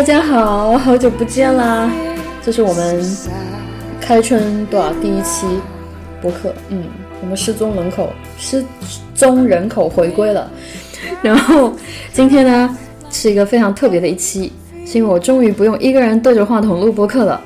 [0.00, 1.92] 大家好，好久不见啦！
[2.42, 3.04] 这是我们
[4.00, 5.46] 开春多少第一期
[6.22, 6.84] 播客，嗯，
[7.20, 8.64] 我们失踪人口失
[9.14, 10.50] 踪人口回归了。
[11.20, 11.74] 然后
[12.14, 12.78] 今天呢
[13.10, 14.50] 是一个非常特别的一期，
[14.86, 17.38] 是因为我终于不用一个人对着话筒录播客了。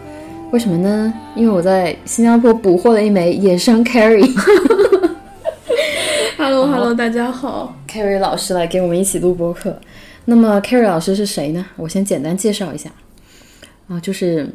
[0.53, 1.13] 为什么呢？
[1.35, 4.31] 因为我在新加坡捕获了一枚野生 Carry。
[6.39, 7.75] Hello Hello，大家好。
[7.91, 9.77] Carrie 老师来给我们一起录播客。
[10.27, 11.65] 那么 Carrie 老师是谁呢？
[11.77, 12.91] 我先简单介绍一下
[13.89, 14.49] 啊，就是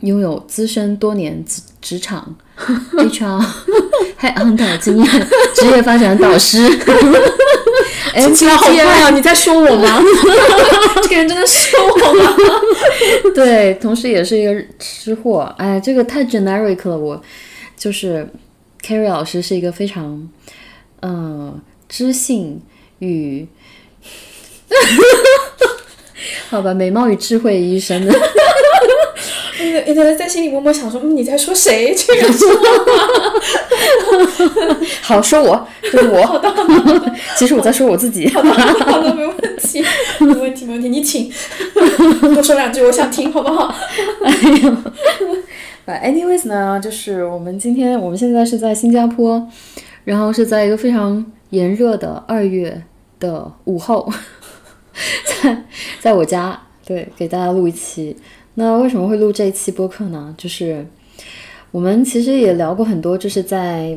[0.00, 3.44] 拥有资深多年职职场 HR
[4.16, 5.06] 还 under 经验
[5.54, 6.58] 职业发展导师。
[8.12, 9.10] 听起来好怪啊！
[9.10, 10.02] 你在说我吗？
[11.02, 12.36] 这个人真的说我吗？
[13.34, 15.42] 对，同时也是一个吃货。
[15.56, 17.22] 哎，这个太 generic 了，我
[17.76, 18.28] 就是
[18.82, 20.28] Carrie 老师是一个非常
[21.00, 21.54] 呃
[21.88, 22.60] 知性
[22.98, 23.46] 与
[26.50, 28.12] 好吧，美貌与智慧于一身的。
[29.62, 31.94] 你在你在在心里默默想说，嗯，你在说谁？
[31.94, 32.44] 这个是
[35.02, 36.22] 好，说我，就是我。
[36.26, 36.52] 好的，
[37.36, 38.26] 其实我在说我自己。
[38.30, 39.84] 好的，好的，没问题，
[40.20, 40.88] 没问题，没问题。
[40.88, 41.30] 你请
[42.34, 43.74] 多说两句，我想听，好不好？
[44.24, 44.32] 哎
[44.62, 44.76] 呦，
[45.84, 49.46] 呃，anyways 呢，就是我们今天我们现在是在新加坡，
[50.04, 52.82] 然后是在一个非常炎热的二月
[53.18, 54.10] 的午后，
[55.42, 55.64] 在
[56.00, 58.16] 在我家，对，给大家录一期。
[58.54, 60.34] 那为什么会录这一期播客呢？
[60.36, 60.86] 就是
[61.70, 63.96] 我们其实也聊过很多，就是在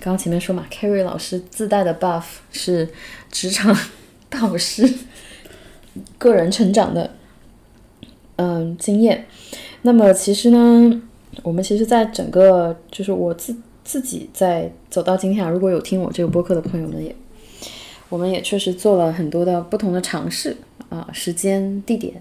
[0.00, 2.88] 刚刚前面说嘛，Carry 老师自带的 buff 是
[3.30, 3.76] 职场
[4.30, 4.88] 导师，
[6.18, 7.10] 个人成长的
[8.36, 9.26] 嗯经验。
[9.82, 11.02] 那么其实呢，
[11.42, 13.54] 我们其实，在整个就是我自
[13.84, 17.14] 自己在走到今天啊，如果有听我这个播客的朋友们也，
[18.12, 20.54] 我们也确实做了很多的不同的尝试
[20.90, 22.12] 啊，时间、地点。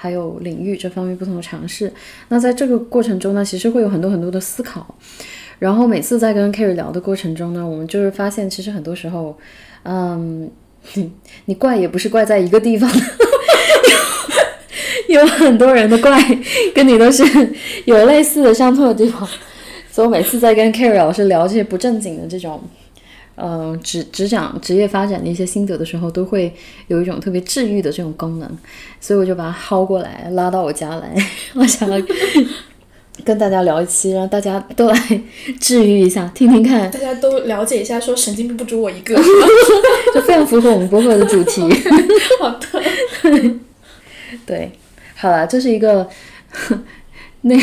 [0.00, 1.92] 还有领域这方面不同的尝试，
[2.28, 4.94] 那在这个过程中呢，其实会有很多很多的思考。
[5.58, 9.36] 然后每次在跟 Carrie 聊的过程中呢，我们就是发现，其实很多时候，
[9.82, 10.50] 嗯，
[11.46, 12.88] 你怪也不是怪在一个地方，
[15.08, 16.20] 有很多人的怪
[16.74, 17.24] 跟你都是
[17.84, 19.28] 有类似的相通的地方。
[19.90, 22.62] 所以我每次在跟 Carrie 老师聊这些不正经的这种。
[23.38, 26.52] 呃，职职长职业发展的一些心得的时候，都会
[26.88, 28.50] 有一种特别治愈的这种功能，
[29.00, 31.14] 所以我就把它薅过来，拉到我家来，
[31.54, 31.96] 我想要
[33.24, 35.22] 跟大家聊一期，让大家都来
[35.60, 39.14] 治愈一下，听听看，大家都了解一下，说神经病不止我一个，
[40.12, 41.62] 就非常符合我们播客的主题。
[42.40, 42.82] 好的，
[44.44, 44.72] 对，
[45.14, 46.08] 好了，这是一个
[47.42, 47.62] 那个，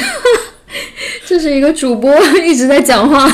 [1.26, 2.14] 这是一个主播
[2.46, 3.30] 一直在讲话。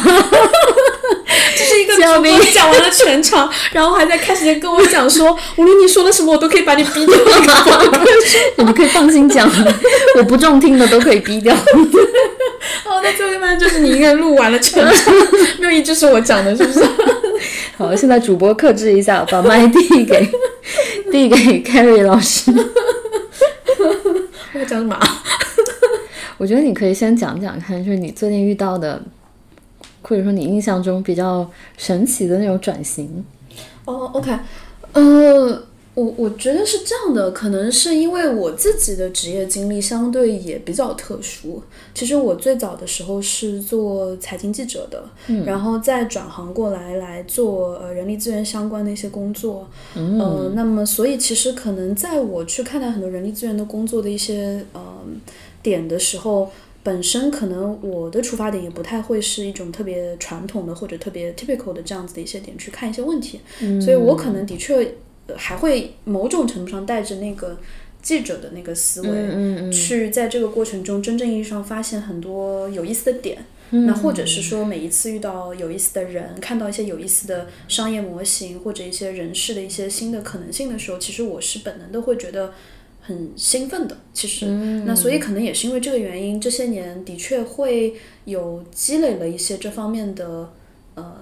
[2.02, 7.16] 这是一个主播讲完了全场，然后还在开始前跟我讲说，无论你说了什么，我都可以把你逼掉。
[8.58, 9.50] 你们可以放心讲，
[10.18, 11.56] 我不中听的都可以逼掉。
[11.56, 15.14] 哦，那最后一般就是你一个人录完了全场，
[15.60, 16.86] 没有一句是我讲的，是不是？
[17.78, 20.30] 好，现在主播克制一下，把麦递给
[21.12, 22.52] 递给 Carrie 老师。
[24.54, 25.00] 我要讲什么？
[26.38, 29.02] 我觉得你可以先讲讲看，就是你最近遇到的。
[30.12, 33.24] 或者说你印象中比较神奇的那种转型，
[33.86, 34.30] 哦、oh,，OK，
[34.92, 35.64] 呃，
[35.94, 41.64] 我我觉得是这样的，可能是因为我自己的职业经历相对也比较特殊。
[41.94, 45.02] 其实我最早的时候是做财经记者的，
[45.46, 49.66] 然后再转行过来来做呃人力资源相关的一些工作。
[49.96, 54.82] 嗯、呃，那么所以其实可能在我去看待很多人力资源的工作的一些呃
[55.64, 56.52] 点的时候。
[56.84, 63.40] 本身可能我的出发点也不太会是一种特别传统的或者特别 typical 的这样子的一些点去看一些问题，
[63.80, 64.96] 所以我可能的确
[65.28, 67.60] 呃还会某种程度上带着那个
[68.02, 73.46] 记者的那个思维，去在这个过程中真正意义上发现很多有意思的点。
[73.70, 82.54] 那或者是说每一次遇到有意思的人，看到一些有意思的商业模型或者一些人事的一些新的可能性的时候，其实我是本能的会觉得。
[83.12, 84.46] 很兴奋的，其实，
[84.86, 87.94] 那所以可能也是因为这个原因，这些年的确会
[88.26, 90.50] 有积累了一些这方面的
[90.96, 91.18] 呃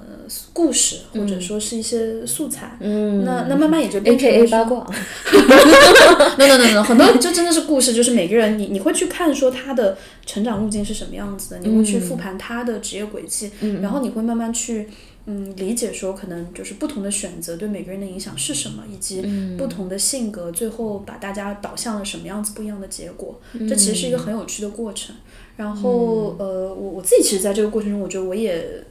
[0.54, 2.78] 故事，或者说是一些素材。
[2.80, 4.86] 嗯，那那慢慢也就 A K A 八卦。
[6.38, 13.50] no no no no，很多就真的是故事，就是每个人你你会去看说他的成长路径是什么样子的，你会去复盘他的职业轨迹，
[13.82, 14.88] 然后你会慢慢去。
[15.32, 19.22] 嗯，理解说可能就是不同的选择对每个人的影响是什么，以及
[19.60, 23.40] 不同的性格最后把大家导向了什么样子不一样的结果。
[23.54, 25.16] 这其实是一个很有趣的过程。
[25.56, 28.84] 然后呃，我我自己其实在这个过程中，我觉得我也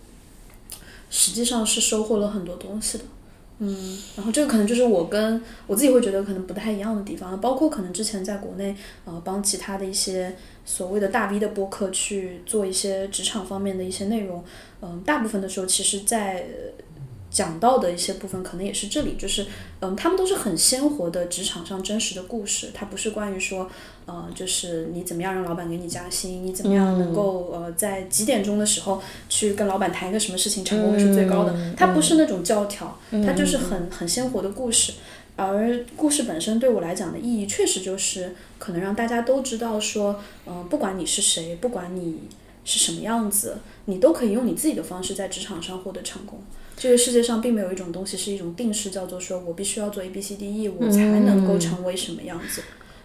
[1.10, 3.04] 实际上是收获了很多东西的。
[3.58, 10.36] 嗯，然后这个可能就是我跟我自己会觉得可能不太一样的地方，包括可能之前在国内呃帮其他的一些
[10.70, 14.44] 所谓的大 V 的播客去做一些职场方面的一些内容，
[14.82, 16.44] 嗯，大部分的时候其实在
[17.30, 19.46] 讲到的一些部分可能也是这里，就是
[19.80, 23.70] 嗯，他们都是很鲜活的职场上真实的故事，它不是关于说
[24.04, 29.00] 呃，就是你怎么样让老板给你加薪，你怎么样能够呃在几点钟的时候
[29.30, 34.92] 去跟老板谈一个什么事情成功率是最高的，它不是那种教条，它就是很很鲜活的故事。
[35.38, 42.22] 而故事本身对我来讲的意义，确实就是可能让大家都知道说，嗯、不管你是谁，不管你
[42.64, 46.42] 是什么样子，你都可以用你自己的方式在职场上获得成功。
[46.76, 52.62] 这个世界上并没有一种东西是一种定式，叫做说我必须要做 A B C D E，我才能够成为什么样子。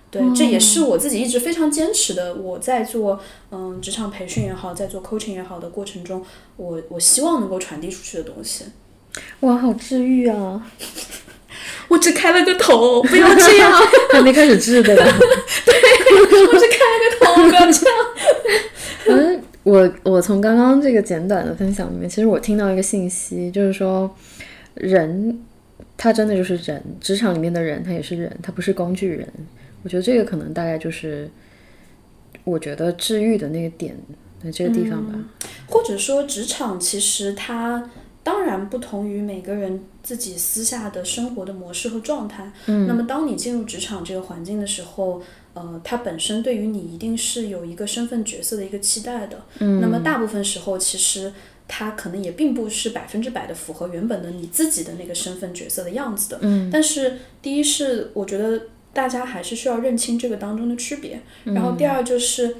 [0.09, 2.35] 对，这也是我自己一直非常坚持的。
[2.35, 3.19] 我在做
[3.51, 6.23] 嗯职场培训也好，在做 coaching 也好的过程中，
[6.57, 8.65] 我我希望能够传递出去的东西。
[9.41, 10.71] 哇，好治愈啊！
[11.93, 13.71] 我只开了个头，不要这样。
[14.11, 15.05] 还没开始治对吧？
[15.05, 17.97] 我只开了个头，不要这样。
[19.07, 24.09] 嗯，我我从刚刚这个简短的分享里面，其实我听到一个信息，就是说
[24.73, 25.39] 人
[25.95, 29.27] 他真的就是人，职场里面的人他也是人，他不是工具人。
[29.83, 31.29] 我觉得这个可能大概就是
[32.43, 33.95] 我觉得治愈的那个点
[34.43, 35.13] 在这个地方吧。
[35.67, 37.89] 或者说，职场其实它
[38.23, 42.51] 当然不同于每个人自己私下的生活的模式和状态。
[42.65, 45.21] 嗯，那么当你进入职场这个环境的时候，
[45.53, 49.43] 呃，它本身对于你一定是有一个身份角色的一个期待的。
[49.59, 51.31] 嗯，那么大部分时候其实。
[51.65, 56.37] 它可能也并不是百分之百的符合原本的你自己的那个身份角色的样子的。
[56.41, 62.57] 嗯，但是第一是我觉得大家还是需要认清这个当中的区别，然后第二就是。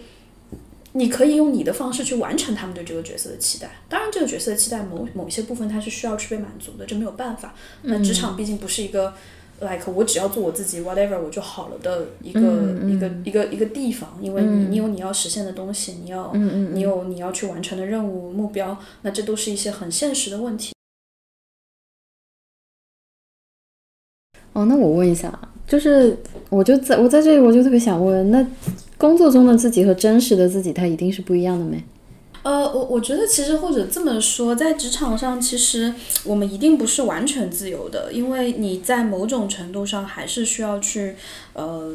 [0.94, 3.70] 你可以用你的方式去完成他们对这个角色的期待。
[3.90, 7.54] 当然，这个角色的期待某某一些部分它是需要去被满足的，这没有办法。
[7.82, 9.14] 那职场毕竟不是一个、
[9.60, 12.42] like 我只要做我自己 whatever 我就好了的一个、
[12.88, 20.74] 一个一个一个地方，因为你你有你要实现的东西，你要、你有你要去完成的任务目标，那这都是一些很现实的问题。
[24.54, 26.16] 哦，那我问一下啊，就是
[26.50, 28.46] 我就在我在这里，我就特别想问，那
[29.04, 31.84] 工作中的自己和真实的自己，它一定是不一样的没？
[32.44, 35.94] 呃，我我觉得其实或者这么说，在职场上，其实
[36.24, 41.18] 我们一定不是完全自由的，因为你在某种程度上还是需要去
[41.52, 41.94] 呃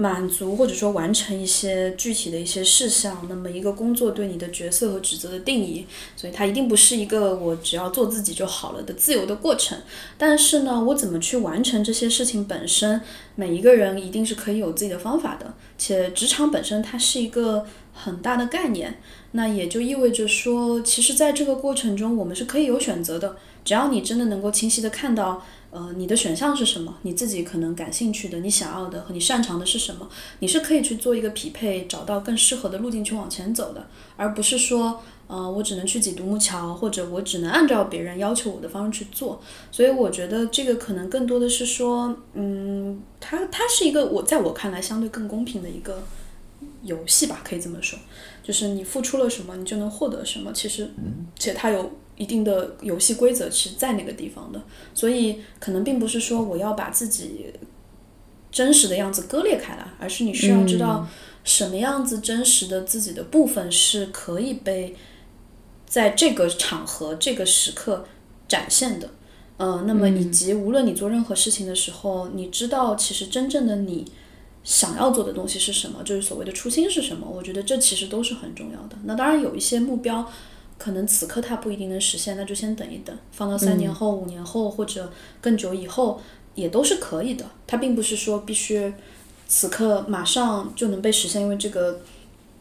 [0.00, 3.26] 满足或者说完成一些具体的一些事项。
[3.28, 5.84] 那么一个工作对你的角色和职责的定义，
[6.16, 9.76] 所以它一定不是一个我只要做自己就好了的自由的过程。
[10.16, 13.00] 但是呢，我怎么去完成这些事情本身，
[13.34, 15.54] 每一个人一定是可以有自己的方法的。
[15.76, 19.00] 且职场本身它是一个很大的概念。
[19.32, 23.36] 那也就意味着说，其实在这个过程中，我们是可以有选择的。
[23.62, 30.08] 只要你真的能够清晰的看到，呃，你的选项是什么，你自己可能感兴趣的、你想要的和你擅长的是什么，
[30.38, 39.42] 你是可以去做一个匹配，找到更适合的路径去往前走的，而不是说，呃，我只能去挤独木桥，或者我只能按照别人要求我的方式去做。
[39.70, 46.02] 所以我觉得这个可能更多的是说，嗯，它它是一个我在我看来相对更公平的一个
[46.82, 47.98] 游戏吧，可以这么说。
[48.42, 50.50] 就是你付出了什么，你就能获得什么。
[50.54, 50.90] 其实，
[51.38, 54.60] 且它有一定的游戏规则是在那个地方的，
[54.92, 57.46] 所以可能并不是说我要把自己
[58.50, 61.06] 真实的样子割裂开来，而是你需要知道
[61.44, 64.94] 什么样子真实的自己的部分是可以被
[65.86, 68.04] 在这个场合、这个时刻
[68.46, 69.10] 展现的。
[69.56, 74.04] 呃，那么以及无论你做任何事情的时候，你知道其实真正的你
[74.62, 77.26] 想要做的东西是什么，就是所谓的初心是什么。
[77.28, 78.96] 我觉得这其实都是很重要的。
[79.04, 80.30] 那当然有一些目标，
[80.78, 86.20] 可能此刻它不一定能实现，那就先等一等，放到三年后、五年后或者更久以后
[86.54, 87.44] 也都是可以的。
[87.66, 88.92] 它并不是说必须
[89.46, 92.00] 此刻马上就能被实现，因为这个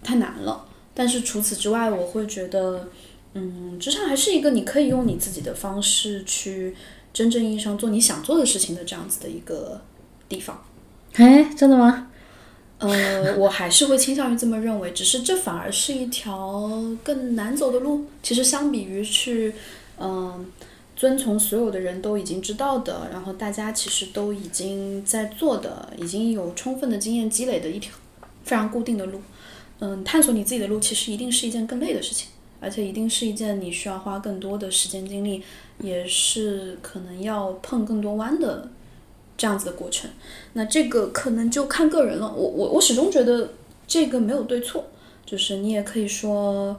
[0.03, 0.65] 太难了。
[0.93, 2.89] 但是除此之外，我会觉得。
[3.33, 6.75] 嗯，职场还是一个你可以用你自己的方式去
[7.13, 9.79] 真正意义上做你想做的事情的这样子的一个
[10.27, 10.59] 地方。
[11.13, 12.06] 哎，真的吗？
[12.79, 16.69] 呃，我还是会倾向于这么认为，只是这反而是一条
[17.03, 18.05] 更难走的路。
[18.21, 19.53] 其实相比于去，
[19.99, 20.45] 嗯，
[20.95, 27.93] 遵从所有的人都已经知道的，然后大家其实都已经在做的，已经有充分的经验积累的一条
[28.43, 29.21] 非常固定的路，
[29.79, 32.29] 嗯，探索你自己的路，其实一定是一件更累的事情。
[32.59, 35.43] 而且一定是一件你需要花更多的时间精力，
[35.79, 38.67] 也是可能要碰更多弯的
[39.37, 40.09] 这样子的过程。
[40.53, 42.33] 那这个可能就看个人了。
[42.33, 43.51] 我我我始终觉得
[43.85, 44.85] 这个没有对错，
[45.25, 46.75] 就是你也可以说，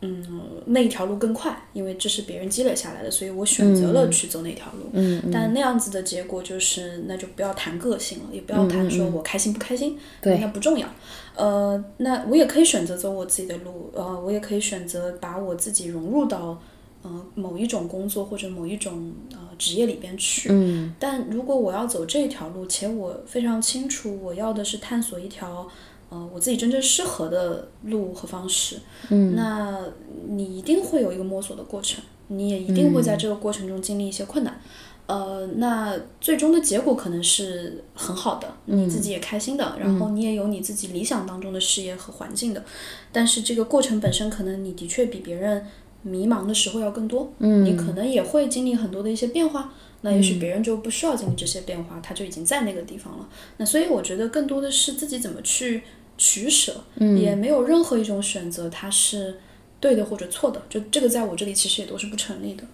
[0.00, 4.90] 嗯，那一条路更快，因为这是别人积累下来的，所以我选择了去走那条路。
[4.94, 10.88] 嗯但那样子的结果就是，那就不要谈个性了，也不要谈说我开心不开心，对，那不重要。
[11.36, 16.60] 呃，那我也可以选择走我自己的路，呃，我也可以选择把我自己融入到，
[17.02, 20.48] 呃，某一种工作或者某一种呃职业里边去。
[20.52, 20.94] 嗯。
[20.98, 25.68] 但如果我要走这条路，且我非常清楚我要的是探索一条，
[26.08, 28.76] 呃，我自己真正适合的路和方式。
[29.10, 29.34] 嗯。
[29.34, 29.80] 那
[30.28, 34.60] 你一定会有一个摸索的过程，你也一定会在这个过程中经历一些困难。
[35.06, 42.64] 呃，那最终的结果可能是很好的，你自己也开心的，然后你也有你自己理想当中的事业和环境的，
[43.10, 45.66] 但是这个过程本身可能你的确比别人
[46.02, 53.28] 迷茫的时候要更多，你可能也会经历很多的一些变化，那也许别人就不需要经历这些变化，他就已经在那个地方了。
[53.56, 55.82] 那所以我觉得更多的是自己怎么去
[56.18, 59.36] 取舍，也没有任何一种选择它是
[59.80, 62.64] 对的或者错的，就这个在我这里其实也都是不成立的。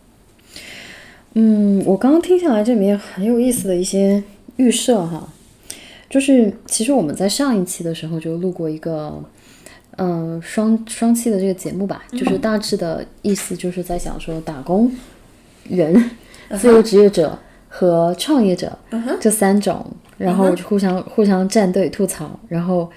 [1.34, 4.22] 嗯，我刚刚听下来，这里面很有意思的一些
[4.56, 5.30] 预设哈，
[6.08, 9.22] 就是其实我们在上一期的时候就录过一个，
[9.98, 14.90] 嗯，双双期的这个节目吧，就是大致的意思就是在想说打工
[15.68, 16.10] 人、
[16.56, 17.38] 自由职业者
[17.68, 18.78] 和创业者
[19.20, 19.84] 这三种，
[20.16, 22.90] 然后互相互相站队吐槽，然后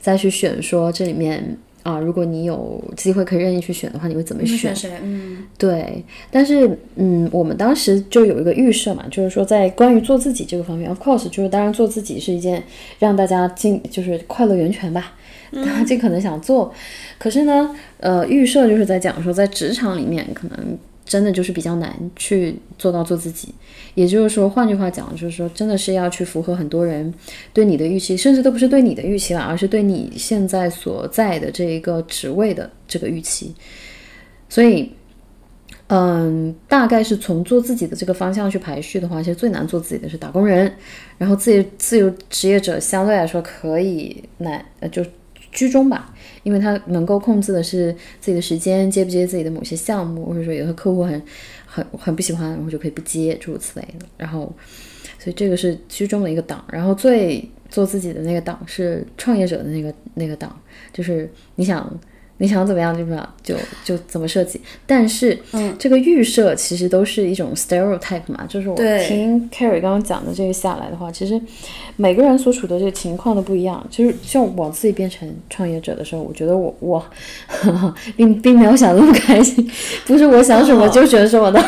[0.00, 1.56] 再去选说这里面。
[1.82, 4.76] 啊，如果你有机会可以任意去选的话，你会怎么选？
[4.76, 4.90] 谁？
[5.02, 6.04] 嗯，对。
[6.30, 12.62] 但是，嗯，我们当时就有一个预设嘛，就是说在关于做自己这个方面，of course，就是当然做自己是一件
[12.98, 15.14] 让大家进就是快乐源泉吧，
[15.52, 16.72] 大家尽可能想做。
[17.18, 20.78] 可是呢，呃，预设就是在讲说，在职场里面可能。
[21.02, 23.52] 真的就是比较难去做到做自己，
[23.96, 27.12] 也就是说，换句话讲，就是说，真的是要去符合很多人
[27.52, 33.52] 对你的预期，甚至都不是对你的预期了，而是对你现在所在的这一个职位的这个预期。
[34.48, 34.92] 所以，
[35.88, 40.72] 嗯，大概是从做自己的这个方向去排序的话，其实最难做自己的是打工人，
[41.18, 45.04] 然后自由自由职业者相对来说可以难，呃，就
[45.52, 46.14] 居中吧。
[46.42, 51.22] 因为他能够控制的是自己的时间，接不接自己的某些项目，或者说有的客户很
[51.66, 54.06] 很很不喜欢，然后就可以不接，诸如此类的。
[54.16, 54.50] 然后，
[55.18, 56.64] 所以这个是居中的一个档。
[56.72, 60.58] 然后最做自己的那个档是创业者的那个那个档，
[60.92, 61.92] 就是你想。
[62.42, 63.54] 你想怎么样就怎么样，就
[63.84, 64.58] 就怎么设计。
[64.86, 68.74] 但是，嗯，这个预设其实都是一种 stereotype 嘛，就是我
[69.06, 71.38] 听 Carrie 刚刚讲的这个下来的话，其实
[71.96, 73.86] 每个人所处的这个情况都不一样。
[73.90, 77.04] 就是像我自己变成创业者的时候，我觉得我我
[78.16, 79.70] 并并没有想那么开心，
[80.06, 81.62] 不是我想什么就选什么的。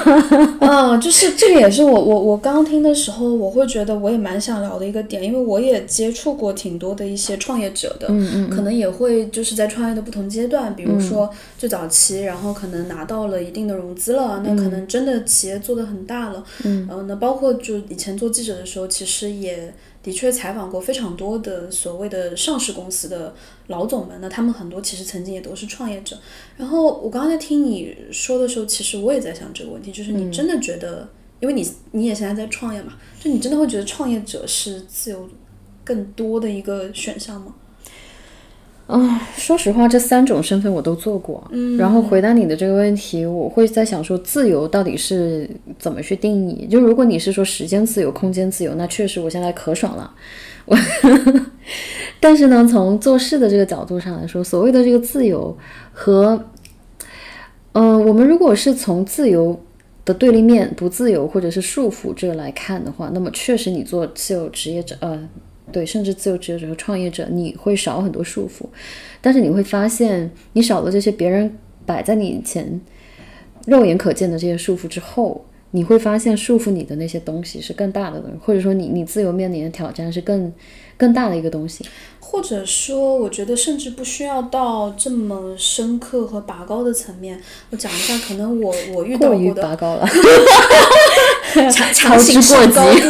[0.60, 10.61] 嗯，就是这个也是我我我刚听的时候，我会觉得我也蛮想聊的一个点，因为我也接触过挺多的一些创业者的，嗯嗯，可能也会就是在创业的不同阶段。
[10.70, 11.28] 比如说
[11.58, 16.44] 最早期，然后可能拿到了一定的融资了，那可能真的企业做得很大了。
[16.64, 23.34] 嗯，然后那包括就以前做记者的时候，其实也的确采访过非常多的所谓的上市公司的
[23.68, 26.16] 老总们，那他们很多其实曾经也都是创业者。
[26.56, 31.08] 然后我刚刚在听你说的时候，其实我也在想这个问题，就是你真的觉得，
[31.40, 35.28] 因为你你也现在在创业嘛，就你真的会觉得创业者是自由
[35.84, 37.54] 更多的一个选项吗？
[38.92, 41.42] 啊，说实话，这三种身份我都做过。
[41.50, 46.66] 嗯，然后回答你的这个问题，我会在想说，自由到底是怎么去定义？
[46.66, 50.12] 就如果你是说时间自由、空间自由，那确实我现在可爽了。
[50.66, 50.76] 我，
[52.20, 55.56] 但是呢，从做事的这个角度上来说，所谓的这个自由
[55.92, 56.44] 和，
[57.72, 59.58] 嗯、我们如果是从自由
[60.04, 65.18] 的对立面不自由或者是束缚这个来看的话，那么确实你做自由职业者，呃，
[65.70, 68.64] 对，甚至自由职业者和创业者，你会少很多束缚，
[69.20, 72.80] 但是你会发现，你少了这些别人摆在你眼前
[73.66, 80.52] 肉眼可见的这些束缚之后，你会发现束缚你的那些东西是更大的东西，或者说你你自由面临的挑战是更
[81.02, 81.84] 更大的一个东西。
[82.20, 87.38] 或者说，我觉得甚至不需要到这么深刻和拔高的层面。
[87.70, 90.08] 我讲一下，可能我 我遇到过的拔高了，
[91.70, 93.00] 强强行上高度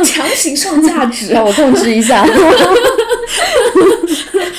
[0.02, 2.26] 强行上价值，让我控制一下。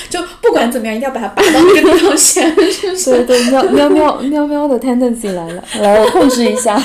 [0.09, 3.23] 就不管怎么样，一定要把它拔到那个地方线，是不是？
[3.25, 6.81] 对对，喵喵喵喵喵的 tendency 来了，来我控制一下。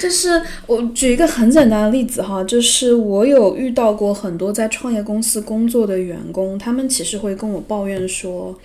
[0.00, 8.58] 就是我举一个很简单的例子哈，就是我有遇到过很多在创业公司工作的员工，他们其实会跟我抱怨说，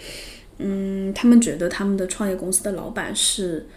[0.60, 3.68] 嗯，他们觉得他们的创业公司的老板是，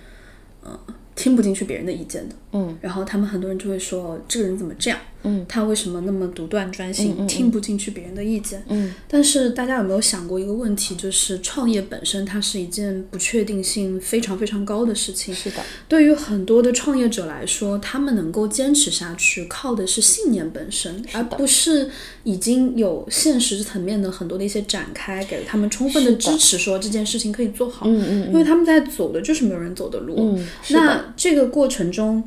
[0.62, 0.78] 呃，
[1.16, 5.00] 听不进去别人的意见的，嗯，然后他们很多人就会说，这个人怎么这样？
[5.24, 8.62] 嗯，他为什么那么独断专行，听不进去别人的意见？
[8.68, 15.34] 嗯，但是大家有没有想过一个问题，就是创业本身它是一件不确定性非常非常高的事情。
[15.34, 15.56] 是的，
[15.88, 21.90] 对于很多的创业者来说，他们能够坚持下去，靠的是信念本身，而不是
[22.24, 27.86] 已经有现实层面的很多的一些展开，给了他们充分的支持，说这件事情可以做好。
[27.88, 30.38] 嗯嗯因为他们在走的就是没有人走的路。
[30.70, 32.22] 那这个过程中，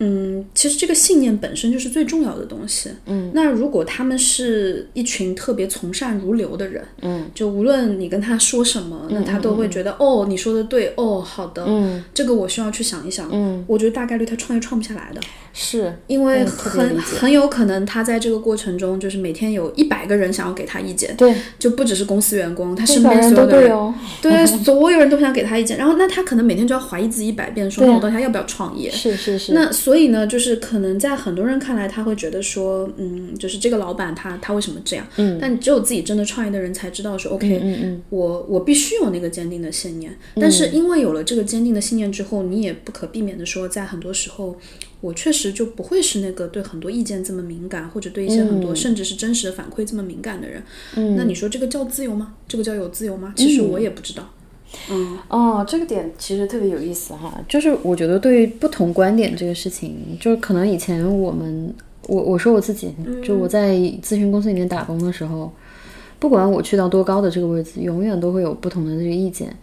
[0.00, 2.90] 嗯，其实这个信念本身就是最重要的东西。
[3.06, 12.04] 嗯，那如果他们是一群特别从善如流的人，嗯，就无论你跟他说什么，那他都会觉得、哦，你说的对，哦，好的，嗯。
[12.14, 13.28] 这个我需要去想一想。
[13.32, 15.20] 嗯，我觉得大概率他创业创不下来的，
[15.60, 23.92] 是因为很、很有可能他在这个过程中，就是每天有一百个人想要给他意见，对，就不只是公司员工，他身边所有的人对哦。
[24.22, 28.88] 对， 所有人都想给他意见，然后那他可能每天就要怀疑自己一百遍，说我到底还要不要创业？
[28.88, 35.04] 是是是，那所以呢，就是可能在很多人看来，他会觉得说，嗯，就是这个老板他他为什么这样？
[35.16, 40.16] 嗯，但只有自己真的创业的人才知道说，OK，、嗯嗯我我必须有那个坚定的信念。
[40.36, 44.56] 但是因为有了这个坚定的信念之后，你也不可避免的说，在很多时候，
[45.00, 50.62] 我确实就不会是那个对很多意见这么敏感，或者对一些很多、甚至是真实的反馈这么敏感的人。
[50.96, 52.34] 嗯，那你说这个叫自由吗？
[52.48, 53.32] 这个叫有自由吗？
[53.36, 54.28] 其实我也不知道。
[54.90, 61.72] 嗯哦，这个点其实特别有意思哈，就是我觉得对于不同观点这个事情，就是可能以前我们，
[62.06, 62.92] 我我说我自己，
[63.24, 65.50] 就我在咨询公司里面打工的时候，
[66.18, 69.56] 不管我去到多高的这个位置，永远都会有不同的这个意见，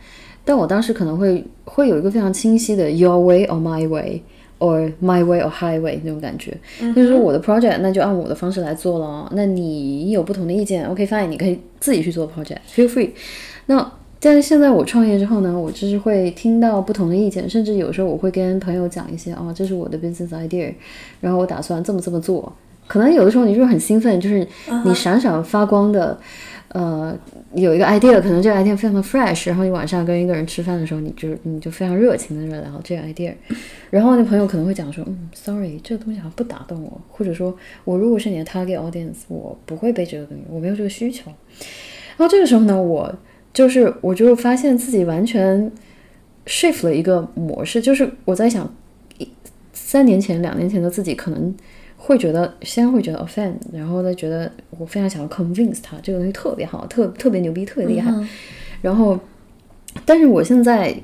[0.44, 4.24] 但我当时可能会会有一个非常清晰的 your way or my way。
[4.60, 6.58] Or my way or highway 那种感觉，
[6.94, 9.30] 就是说我的 project 那就按我的方式来做了。
[9.34, 13.10] 那你有不同的意见，OK fine，你可以自己去做 project，feel free。
[13.66, 20.74] 那但是现在我创业之后呢，我就是会听到不同的意见，甚至有时候我会跟朋友讲一些哦，这是我的 business idea，
[21.22, 22.52] 然后我打算这么这么做。
[22.88, 24.48] 可能有的时候你就是很兴奋，就是
[24.86, 26.18] 你闪闪发光的，
[26.76, 27.18] 呃，
[27.54, 33.34] 有一个 idea，可能这个 idea 非常的 fresh，然后你晚上跟一个人吃饭的时候，你就你就非常热情的聊这个 idea，
[33.90, 41.32] 然后那朋友可能会讲说，嗯，sorry，这个东西好像不打动我，或者说我如果是你的 target audience，我不会被这个东西，我没有这个需求。
[42.18, 43.16] 然后这个时候呢，我
[43.54, 45.72] 就是我就发现自己完全
[46.46, 48.70] shift 了一个模式，就是我在想，
[49.18, 49.26] 一
[49.72, 51.56] 三年前、两年前的自己可能
[52.06, 58.14] 会觉得，先会觉得 offend，然后再觉得我非常想要 convince 他这个东西特别好，特特别牛逼，特别厉害。
[58.84, 59.20] 然后，
[60.06, 60.96] 但是我现在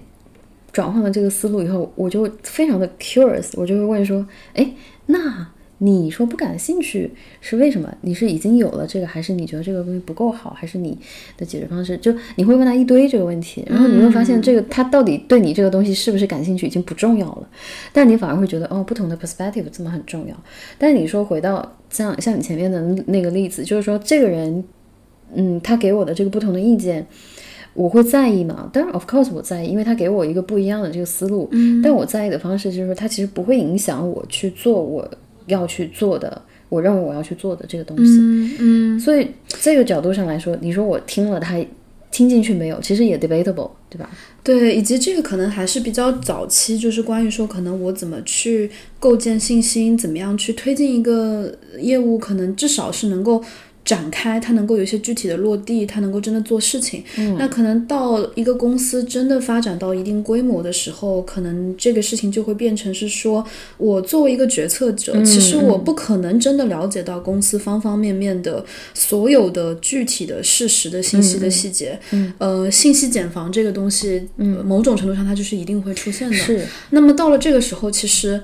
[0.71, 4.73] 转换了这个思路以后，我就非常的 curious，我就会问说，哎，
[5.07, 5.47] 那
[5.83, 7.91] 你说不感兴趣是为什么？
[8.01, 10.95] 你是已经有了这个，还是你觉得这个东西不够好，还是你
[11.35, 11.97] 的解决方式？
[11.97, 17.49] 就你会问他一堆这个问题，然后你会发现这个他到底对你这个东西是不是感兴趣已经不重要了，
[17.91, 20.35] 但你反而会觉得哦，不同的 perspective 这么很重要。
[20.77, 24.63] 但是你说回到像像你前面的那个例子，就是说这个人，
[25.33, 27.07] 嗯，他给我的这个不同的意见。
[27.73, 28.69] 我会在意吗？
[28.73, 31.47] 当然，of course 我在意，因为他给我一个不一样的这个思路。
[31.53, 35.09] 嗯，但我在意的方式就是说，他其实不会影响我去做我
[35.47, 38.17] 要去做的，我认为我要去做的这个东西。
[38.19, 39.27] 嗯嗯，所以
[39.61, 41.57] 这个角度上来说，你说我听了他
[42.11, 42.79] 听进去没有？
[42.81, 44.09] 其实也 debatable，对吧？
[44.43, 53.41] 对，以及这个可能还是比较早期，就是关于说可能我怎么去构建信心，怎么样去推进一个业务，可能至少是能够
[53.83, 57.03] 展开，它能够有一些具体的落地，它能够真的做事情。
[57.17, 63.43] 嗯，那可能到一个公司真的发展到一定规模的时候，可能这个事情就会变成是说，
[63.77, 68.63] 我作为一个决策者，其实我不可能真的了解到公司方方面面的
[68.93, 71.99] 所有的具体的事实的信息的细节。
[72.11, 76.35] 嗯，呃，信息茧房这个东西，嗯，某种程度上它就是一定会出现的。
[76.35, 76.65] 是。
[76.91, 78.41] 那么到了这个时候，其实。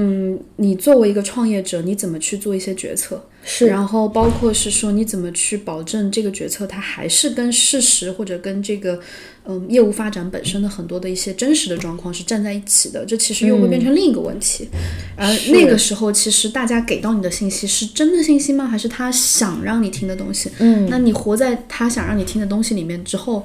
[0.00, 3.22] 嗯，你作为一个创业者，你怎么去做一些决策？
[3.44, 9.00] 是，然后包括是说你怎么去保证这个决策它还是跟事实或者跟这个
[9.46, 14.68] 嗯业务发展本身的很多的一些真实的状况是站在一起的，这其实又会变成另一个问题。
[15.16, 18.66] 而那个时候，其实大家给到你的信息是真的信息吗？
[18.66, 20.50] 还是他想让你听的东西？
[20.58, 23.44] 嗯，那你活在他想让你听的东西里面之后，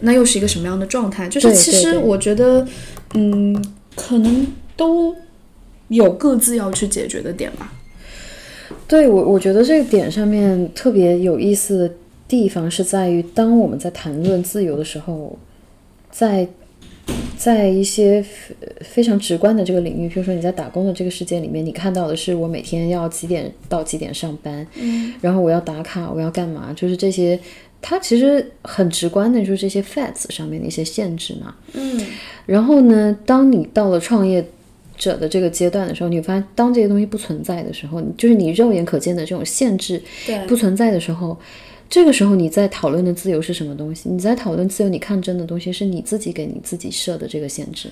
[0.00, 1.28] 那又是一个什么样的状态？
[1.28, 2.66] 就是其实我觉得，
[3.14, 3.62] 嗯，
[3.94, 5.14] 可能都。
[5.90, 7.72] 有各自要去解决的点吧。
[8.86, 11.94] 对我，我觉得这个点上面特别有意思的
[12.26, 15.38] 地方是在于，当我们在谈论自由的时候，
[16.10, 16.48] 在
[17.36, 18.24] 在一些
[18.80, 27.38] 非常直观的这个领域，比如说你在打工的这个世界里面，你看到的是我每天要几点到几点上班，嗯，然后我要打卡，我要干嘛，就是这些，
[27.80, 32.04] 它其实很直观的，就是这些 facts 上面的一些限制嘛，嗯，
[32.46, 34.44] 然后呢，当你到了创业。
[35.00, 40.00] 者的这个阶段的时候，你发现，当这些东西不存在的时候，就是你肉眼可见的这种限制
[40.46, 41.36] 不存在的时候，
[41.88, 44.08] 这个时候你在讨论的自由是什么东西？
[44.10, 47.88] 你在讨论自由，你看真的东西是你自己给你自己设的这个限制，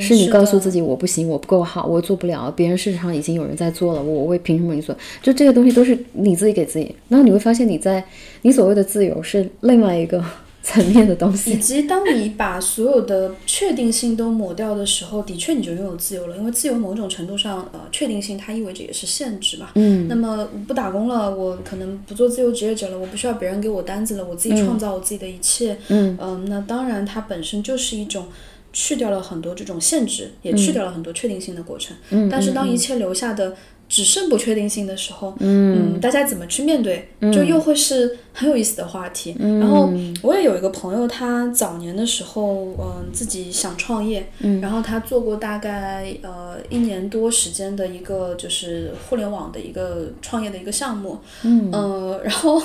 [0.00, 4.96] 是你告诉自己我不行，我不够好，我做不了，别人市场上已经有人在做了，我为凭什么你做？
[5.22, 6.92] 就这些东西都是你自己给自己。
[7.08, 8.02] 然后你会发现，你在
[8.42, 10.24] 你所谓的自由是另外一个。
[10.68, 16.36] 层面的东西，以及当你把所有的确定性都抹掉的时候，的确你就拥有自由了。
[16.36, 19.70] 因为自由某种程度上，呃，确定性它意味着也是限制嘛。
[19.76, 20.06] 嗯。
[20.08, 25.78] 那么不打工了，我可能不做自由职业者了，我不需要别人给我单子了，我自己创造我自己的一切。
[25.88, 26.18] 嗯。
[26.20, 28.26] 嗯，那当然它本身就是一种
[28.74, 31.96] 去掉了很多这种限制，也去掉了很多确定性的过程。
[32.10, 32.28] 嗯。
[32.28, 33.56] 但是当一切留下的。
[33.88, 39.34] 只剩不确定性的时候，嗯，大家怎么去面对，就又会是很有意思的话题。
[39.38, 39.90] 然后
[40.22, 52.62] 我也有一个朋友，他早年的时候，嗯，自己想创业，然后他做过大概呃一年多时间的一个就是互联网的一个创业的一个项目，嗯，呃， 然后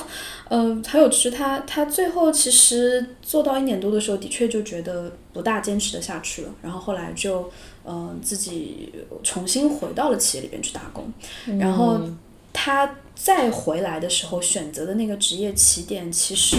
[0.49, 7.49] 呃还有就是他他最后其实做到一年多的时候，的确就觉得不大坚持的下去了，然后后来就。
[7.85, 8.93] 嗯，自己
[9.23, 11.11] 重新回到了企业里边去打工，
[11.59, 11.99] 然后
[12.51, 16.57] 他再回来的时候选择的那个职业起点，其实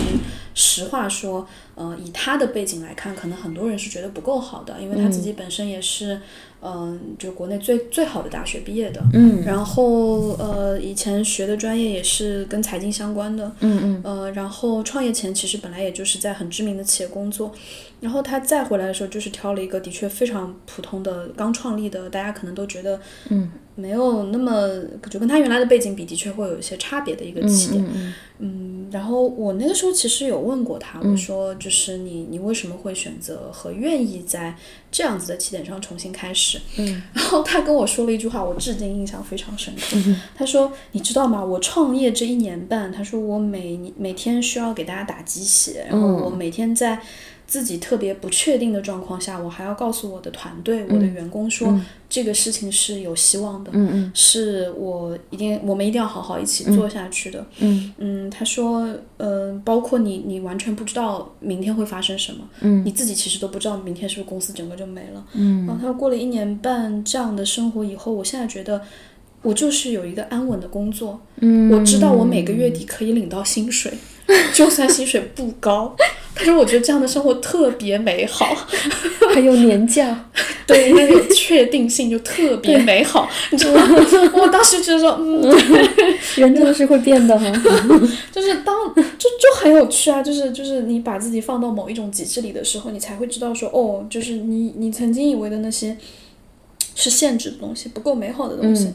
[0.54, 6.20] 实话说，呃，以他的背景来看，可能很多人是觉得不够好的，因为他自己本身也是。
[6.66, 17.52] 嗯，就国内最最好的大学毕业的，嗯，然后呃，以前学的专业也是跟财经相关的，嗯嗯，呃，然后创业前其实本来也就是在很知名的企业工作，
[18.04, 24.68] 然后他再回来的时候就是挑了一个的确非常普通的刚创立的，大家可能都觉得，嗯，没有那么
[25.08, 34.54] 就跟他原来的背景比，的确会有一些差别的一个起点，嗯嗯，然后我那个时候其实有问过他，我说就是你你为什么会选择和愿意在
[34.92, 36.60] 这样子的起点上重新开始？
[36.76, 39.96] 嗯， 然后他跟我说了一句话，我至今印象非常深刻。
[40.36, 41.42] 他说：“你知道吗？
[41.42, 47.00] 我创业这一年半，他说我每每天需要给大家打鸡血，然后我每天在。”
[47.46, 51.78] 自己特别不确定的状况下，我还要告诉我的团队、我的员工说，
[52.08, 57.46] 这个事情是有希望的，嗯是我一定我们一定要好好一起做下去的。
[57.58, 65.24] 嗯嗯，他说，呃，包括你，你完全不知道明天会发生什么，嗯，你自己其实都不知道明天是不是公司整个就没了。
[65.34, 68.80] 嗯，然后他过了一年半这样的生活以后，我现在觉得
[69.42, 73.92] 我就是有一个安稳的工作，嗯，我知道我每个月底可以领到薪水。
[74.54, 75.94] 就算薪水不高，
[76.34, 78.56] 可是我觉得这样的生活特别美好，
[79.32, 80.28] 还有年假，
[80.66, 84.06] 对，那有确定性就特别美好，你知道吗？
[84.34, 85.42] 我当时就说，嗯，
[86.36, 87.38] 人真的是会变的。
[87.38, 87.46] 哈，
[88.32, 95.96] 就是当就就很有趣啊，就是就是你把自己放到某一种极致里的时候，你才会知道说，哦，就是你你曾经以为的那些
[96.96, 98.92] 是限制的东西，不够美好的东西，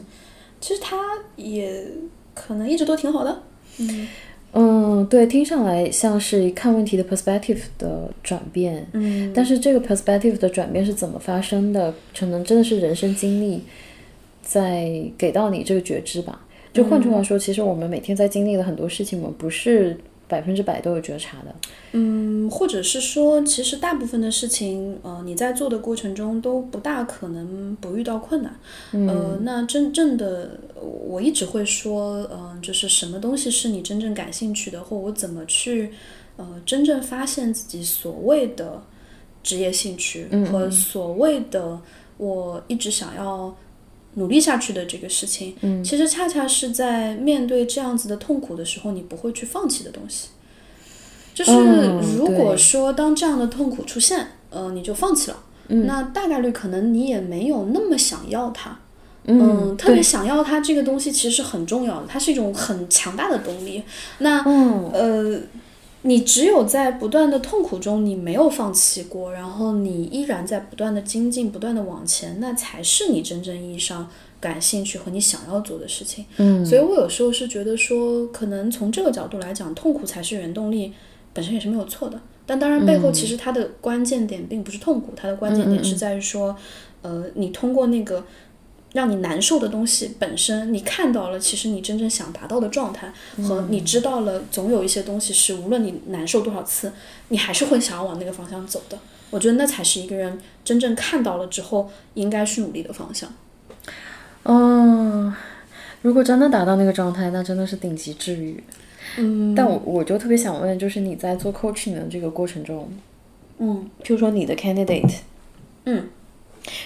[0.60, 0.98] 其实它
[1.36, 1.86] 也
[2.34, 3.42] 可能一直都挺好的，
[3.78, 4.06] 嗯。
[4.52, 11.94] 嗯，对，听上来像是看问题的 perspective 的转变，嗯，但是这个 perspective 的转变是怎么发生的？
[12.18, 13.62] 可能真的是人生经历
[14.42, 16.44] 在给到你这个觉知吧。
[16.72, 19.96] 就换句话说，其实我们每天在经历的很多事情，我们不是。
[20.28, 21.52] 百分之百都有觉察的，
[21.90, 28.54] 嗯，或者是说，其实大部分的事情，呃，你在做的过程中都不大可能不遇到困难，
[28.92, 35.92] 呃，那真正的我一直会说，嗯、就是什么东西是你真正感兴趣的，或我怎么去，
[36.36, 38.82] 呃，真正发现自己所谓的
[39.42, 41.80] 职业兴趣和所谓的
[42.16, 43.54] 我一直想要
[44.14, 50.28] 努力下去的这个事情，嗯，其实恰恰是在面对这样子的痛苦的时候，你不会去放弃的东西。
[51.32, 58.78] 就是嗯如果说当这样的痛苦出现，呃，你就放弃了，嗯那大概率可能你也没有那么想要它。
[59.38, 63.82] 嗯，特别想要它这个东西其实是很重要的，它是一种很强大的动力。
[64.18, 65.40] 那、嗯呃，
[66.02, 74.08] 你只有在不断的痛苦中，你没有放弃过，然后你依然在不断的精进、不断的往前，那才是你真正意义上
[74.40, 76.24] 感兴趣和你想要做的事情。
[76.38, 80.92] 嗯所以我有时候是觉得说，可能从这个角度来讲，痛苦才是原动力，
[81.32, 82.18] 本身也是没有错的。
[82.46, 86.56] 但当然，背后其实它的关键点并不是痛苦，它的关键点是在于说，
[87.00, 88.24] 呃，你通过那个
[88.92, 96.92] 让你难受的东西本身，你看到了其实你真正想达到的状态，和你知道了总有一些东西是无论你难受多少次，
[97.28, 98.98] 你还是会想要往那个方向走的。
[99.30, 103.32] 我觉得那才是一个人真正看到了之后应该去努力的方向。
[104.42, 105.32] 嗯，
[106.02, 108.62] 如果真的达到那个状态，那真的是顶级治愈。
[109.18, 112.88] 嗯，但我我就特别想问，就是你在做 coaching 的这个过程中，
[113.58, 115.18] 嗯譬如说你的 candidate，
[115.84, 116.08] 嗯，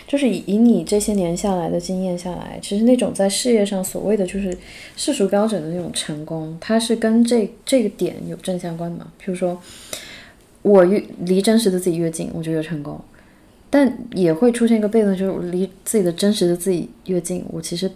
[0.07, 4.57] 就是以以你这些年下来的经验下来，其实那种在事业上所谓的就是
[4.97, 9.13] 世俗标准的那种成功，它是跟这这个点有正相关的嘛？
[9.21, 9.61] 譬如说，
[10.63, 13.01] 我越离真实的自己越近，我就越成功。
[13.71, 17.91] 但也会出现一个悖论，就是离自己的真实的自己越近，我其实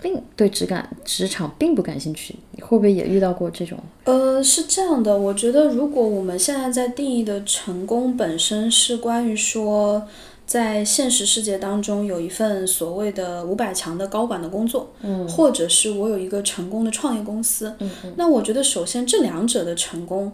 [0.00, 2.36] 并对职感职场并不感兴趣。
[2.52, 3.76] 你会不会也遇到过这种？
[4.04, 10.06] 呃，是这样的，我觉得如果我们现在在定义的成功本身是关于说，
[10.54, 20.30] 在现实世界当中有一份所谓的五百强的高管的工作，嗯，或者是我有一个成功的创业公司，嗯那我觉得首先这两者的成功，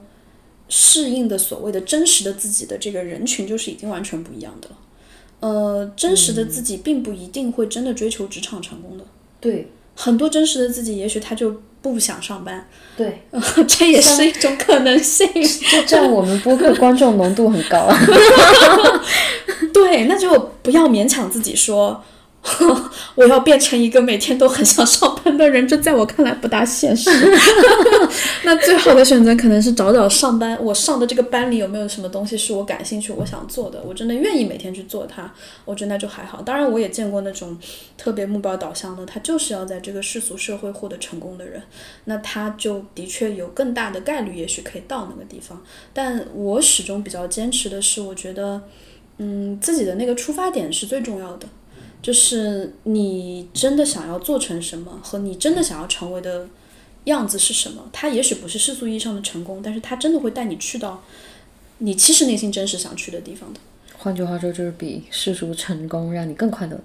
[0.68, 4.76] 适应的所谓的真实的自己的这个人群就是已经完全不一样的了。
[5.40, 9.04] 呃，真实的自己并不一定会真的追求职场成功的，
[9.40, 9.68] 对。
[9.96, 12.66] 很多真实的自己也许他就不想上班，
[12.96, 13.22] 对，
[13.66, 15.26] 这也是一种可能性。
[15.32, 17.98] 就这样，我们播客观众浓度很高啊。
[19.72, 22.02] 对，那就不要勉强自己说，
[23.14, 27.10] 我要变成一个每天都很想上班的人，这在我看来不大现实。
[28.44, 35.30] 那最好的选择可能是找找上班，我上的这个班里有没有什么东西是我感兴趣、我想做的，我真的愿意每天去做它，
[35.66, 36.40] 我觉得那就还好。
[36.40, 37.58] 当然，我也见过那种
[37.98, 41.62] 特别目标导向的，他就是要在这个世俗社会获得成功的人，
[42.06, 45.62] 那他就的确有更大的概率，也许可以到那个地方。
[45.92, 48.62] 但我始终比较坚持的是，我觉得。
[49.22, 51.46] 嗯，自己的那个出发点是最重要的，
[52.02, 56.46] 就是你真的想要做成什么，和你真的想要成为的
[57.04, 57.88] 样子是什么。
[57.92, 61.02] 它也许不是世俗意义上的成功，但是它真的会带你去到
[61.78, 63.60] 你其实内心真实想去的地方的。
[63.98, 66.80] 换句话说，就是比世俗成功让你更快乐。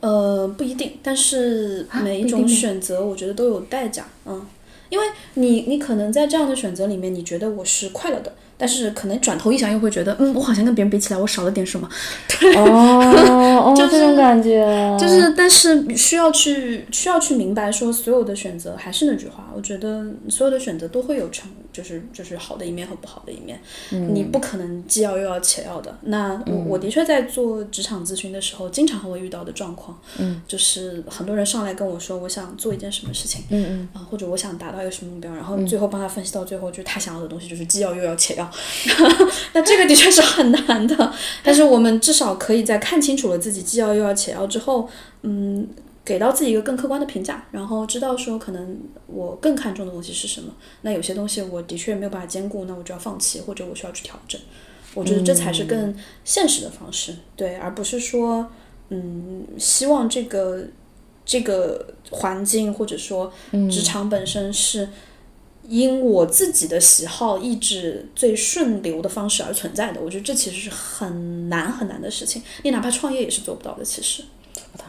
[0.00, 4.46] 呃，不一定，但是每一种选择，我觉得都有代价，嗯，
[4.90, 11.88] 因为你你可能在这样的选择里面，你觉得我是快乐的，但是可能转头一想又会觉得，嗯，我好像跟别人比起来，我少了点什么，
[12.28, 23.60] 对 哦，就是这种感觉，就是，但是需要去需要去明白说，所有的选择还是那句话，我觉得所有的选择都会有成，就是就是好的一面和不好的一面，
[23.90, 25.94] 你不可能既要又要且要的。
[26.02, 38.50] 那我、我的确在做职场咨询的时候，经常会遇到的状况，嗯，就是很多人上来跟我说，我想做一件什么事情，嗯嗯，啊、或者我想达到一个什么目标，然后最后帮他分析到最后，就是他想要的东西就是既要又要且要，
[39.52, 41.12] 那这个的确是很难的。
[41.42, 44.88] 但是我们至少可以在看清楚了自己既要又要且要之后，
[45.22, 45.68] 嗯，
[46.06, 50.54] 给到自己一个更客观的评价，然后知道说可能我更看重的东西是什么。
[50.82, 54.40] 那有些东西我的确没有办法兼顾，那我就要放弃，或者我需要去调整。
[54.94, 58.48] 我觉得这才是更现实的方式，对，而不是说，
[58.88, 60.64] 嗯，希望这个
[61.24, 63.30] 这个环境或者说
[63.68, 64.88] 职场本身是
[65.68, 70.00] 因我自己的喜好、意志最顺流的方式而存在的。
[70.00, 73.84] 我觉得这其实是很难很难的事情，你哪怕创业也是做不到的。
[73.84, 74.22] 其实，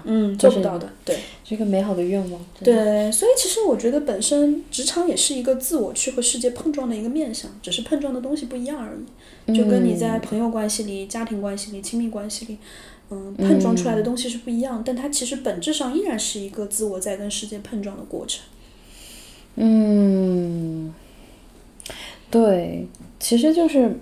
[0.04, 1.18] 嗯，做不到的，对。
[1.44, 2.46] 是一个美好的愿望。
[2.62, 9.56] 对，所以其实我觉得本身职场也是一个自我去和世界碰撞的一个面向，只是碰撞的东西不一样而已。
[9.56, 12.58] 就跟你在朋友关系里、家庭关系里、亲密关系里，
[13.10, 18.44] 嗯，碰撞出来的东西是不一样，但它其实本质上依然是一个自我在跟世界碰撞的过程。
[19.56, 20.94] 嗯，
[22.30, 22.86] 对，
[23.22, 23.98] 其实就是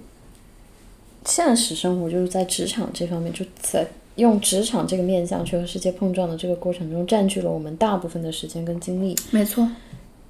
[1.24, 9.15] 现实生活，就是在职场这方面，就在用职场这个面向去和世界碰撞的这个过程中，占据了我们大部分的时间跟精力。
[9.32, 9.67] 没错，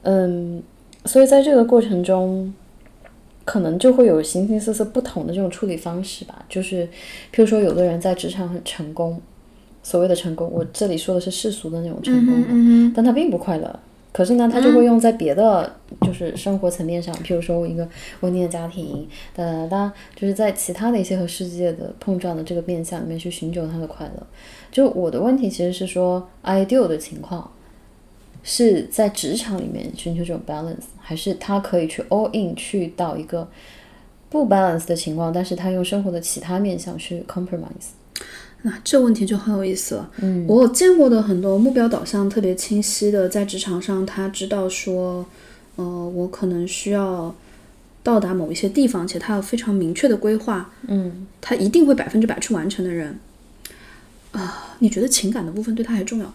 [0.02, 0.62] 嗯，
[1.06, 2.54] 所以在这个过程中，
[3.44, 6.44] 可能就会有形形色色不同的这种处理方式吧。
[6.50, 6.86] 就是，
[7.32, 9.22] 譬如说，有的人在职场很成功，
[9.84, 13.80] 所谓的成功，我这里说的是世俗的那种成功但他并不快乐。
[14.16, 17.86] 可是呢，他就会用在别的就是生活层面上，譬如说我一个
[18.22, 24.26] 稳定的家庭，哒哒哒，就是在其他的一些和世界的碰撞的这个面向里面去寻求他的快乐。
[24.72, 27.52] 就我的问题其实是说，ideal 的情况
[28.42, 33.46] 是在职场里面寻求这种 balance，还是他可以去 all in 去到一个
[34.30, 37.92] 不 balance 的情况，但是他用生活的其他面向去 compromise。
[38.68, 40.10] 那这问题就很有意思了。
[40.18, 45.24] 嗯，我有见过的很多目标导向特别清晰的，在职场上他知道说，
[45.76, 47.36] 呃，我可能需要
[48.02, 53.20] 到达某一些地方，且他有非常明确的规划，嗯，他一定会百分之百去完成的人。
[54.32, 56.34] 啊、你觉得情感的部分对他还重要吗？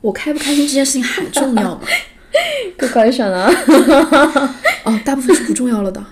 [0.00, 1.82] 我开不开心这件事情还重要吗？
[2.76, 3.48] Good question 啊，
[4.84, 6.04] 哦，大部分是不重要了的，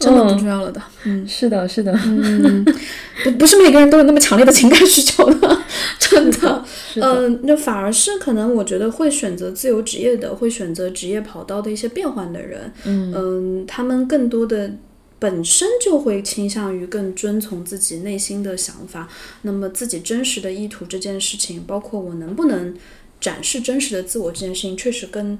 [0.00, 0.82] 真的不重要了的。
[1.04, 2.64] 嗯，是的，是的，嗯
[3.22, 5.58] 不不是每个人都有那么强烈的情感需求的，
[6.00, 6.64] 真的。
[6.96, 14.72] 嗯，那反而是可能我觉得会选择自由职业的，会选择职业跑道的一些变换的人，嗯他们更多的
[15.18, 19.06] 本身就会倾向于更遵从自己内心的想法，
[19.42, 22.74] 那么自己真实的意图这件事情，包括我能不能
[23.20, 25.38] 展示真实的自我这件事情，确实跟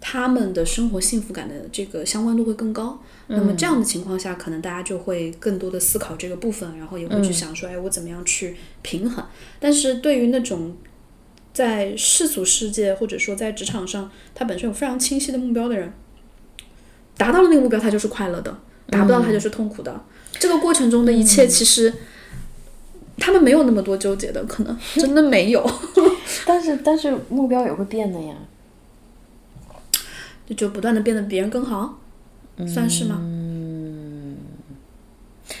[0.00, 3.00] 他们的生活幸福感的这个相关度会更高。
[3.28, 9.24] 那么这样的情况下，可能大家就会更多的思考这个部分，然后也会去想说，哎，我怎么样去平衡？
[9.58, 10.76] 但是对于那种
[11.52, 15.92] 在世俗世界或者说在职场上，他本身有非常清晰的目标的人，
[17.16, 18.52] 达到了那个目标，他就是快乐的；
[18.90, 20.04] 达不到，他就是痛苦的。
[20.38, 21.92] 这个过程中的一切，其实
[23.18, 25.68] 他们没有那么多纠结的，可能真的没有。
[26.46, 28.36] 但是但是目标也会变的呀。
[30.46, 31.98] 就就不断的变得比别人更好，
[32.66, 33.18] 算是吗？
[33.20, 34.36] 嗯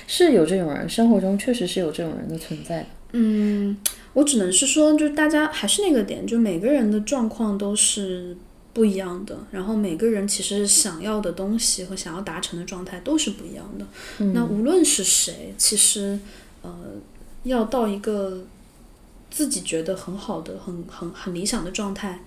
[0.08, 2.86] 是有这种人，生活中确实是有这种人的存在的。
[3.12, 3.76] 嗯，
[4.14, 8.36] 我只能是说，就大家还是那个点，就每个人的状况都是
[8.72, 13.86] 不一样的，然后每个人其实想要的东西和想要达成的状态都是不一样的。
[14.32, 16.18] 那无论是谁，其实
[16.62, 16.74] 呃，
[17.44, 18.44] 要到一个
[19.30, 22.20] 自己觉得很好的、很很很理想的状态，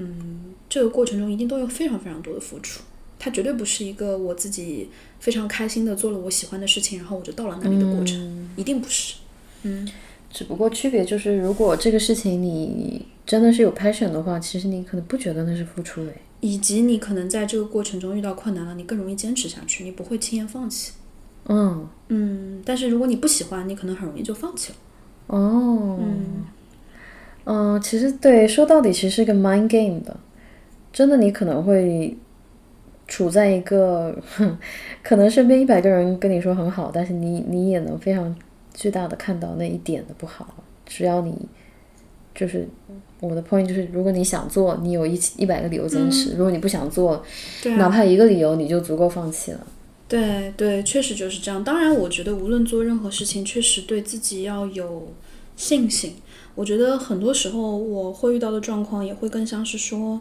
[0.00, 2.80] 嗯，这个过程中一定都有非常非常多的付出。
[3.18, 9.16] 它绝对不是一个我自己非常开心的做了我喜欢的事情，然后我就到了那里的过程，一定不是。
[9.64, 9.88] 嗯，
[10.30, 16.14] 只不过区别就是，如果这个事情你真的是有 passion 的话，其实你可能不觉得那是付出诶。
[16.40, 20.92] 以及你可能在这个过程中遇到困难了，你更容易坚持下去，你不会轻言放弃。
[21.46, 24.76] 嗯，嗯，但是如果你不喜欢，你可能很容易就放弃了。
[25.26, 26.44] 哦，嗯
[27.50, 30.14] 嗯，其实对，说到底其实是个 mind game 的，
[30.92, 32.14] 真的你可能会
[33.06, 34.58] 处在一个，哼
[35.02, 38.36] 可能身边一百个人跟你说很好，但是你你也能非常
[38.74, 41.34] 巨大的看到那一点的不好，只要你
[42.34, 42.68] 就是
[43.20, 47.22] 我的 point 就是，如果你想做，你有一一百个理由坚持；如果你不想做，啊，
[47.78, 49.66] 哪怕一个理由，你就足够放弃了。
[50.06, 51.64] 对对，确实就是这样。
[51.64, 55.08] 当然，我觉得无论做任何事情，确实对自己要有
[55.56, 56.16] 信心。
[56.58, 60.20] 我觉得很多时候我会遇到的状况，也会更像是说，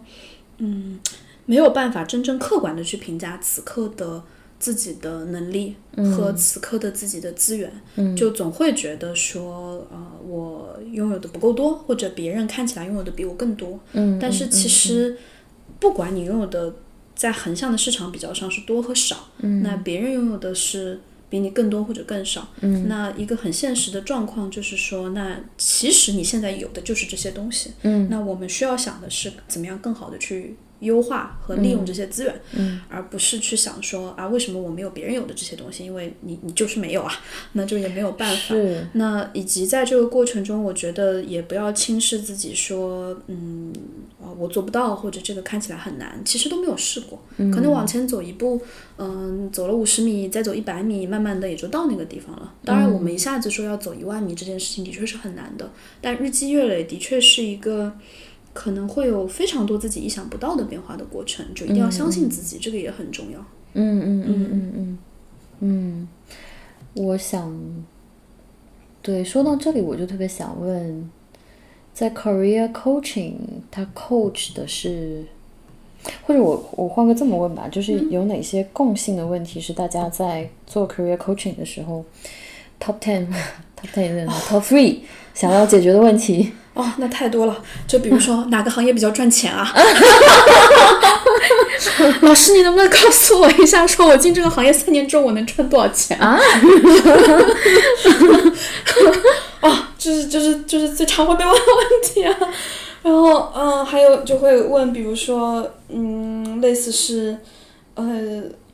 [0.60, 1.00] 嗯，
[1.48, 4.22] 没有办法真正客观的去评价此刻的
[4.60, 5.74] 自己的能力
[6.16, 7.72] 和此刻的自己的资源，
[8.16, 13.80] 就总会觉得说，呃，我拥有的不够多，或者别人看起来拥有的比我更多。
[13.94, 15.18] 嗯，但是其实，
[15.80, 16.76] 不管你拥有的
[17.16, 35.84] 在横向的市场比较上是多和少，嗯，那别人拥有的是比你更多或者更少，嗯，那一个很现实的状况就是说，那其实你现在有的就是这些东西，嗯，那我们需要想的是怎么样更好的去优化和利用这些资源，嗯，而不是去想说啊，为什么我没有别人有的这些东西？
[35.84, 37.12] 因为你你就是没有啊，
[37.54, 38.56] 那就也没有办法，
[38.94, 43.74] 那以及在这个过程中，我觉得也不要轻视自己，说，嗯，
[44.22, 48.62] 啊，我做不到，或者这个看起来很难，其实都没有试过，可能往前走一步，
[48.98, 52.54] 嗯，走了五十米，再走一百米，慢慢的也就到那个地方了。
[52.64, 57.92] 当然，我们一下子说要走一万米这件事情的确是很难的，但日积月累的确是一个
[58.58, 63.40] 可能会有非常多自己意想不到的变化的过程，就一定要相信自己，这个也很重要。
[63.74, 64.98] 嗯嗯嗯嗯嗯。
[65.60, 66.08] 嗯，
[66.96, 67.56] 我想，
[69.04, 71.08] 对，说到这里，我就特别想问，
[71.94, 73.36] 在 career coaching，
[73.70, 75.24] 它 coach 的是，
[76.24, 82.04] 或者我我换个这么问吧，就是有哪些共性的问题是大家在做 career coaching 的时候
[82.80, 83.28] top ten
[83.80, 85.02] top ten top three
[85.36, 86.52] 想要解决的问题。
[86.78, 87.58] 哦，那太多了。
[87.88, 89.74] 就比如说 哪个行业比较赚钱啊？
[92.22, 96.40] 老师，你能不能告诉我一下，说我进这个行业三年之后我能赚多少钱啊？
[99.62, 102.36] 哦，就是就是就是最常会被问的问题啊。
[103.04, 107.38] 然后嗯，还有就会问，比如说嗯，类似是
[107.96, 108.06] 呃。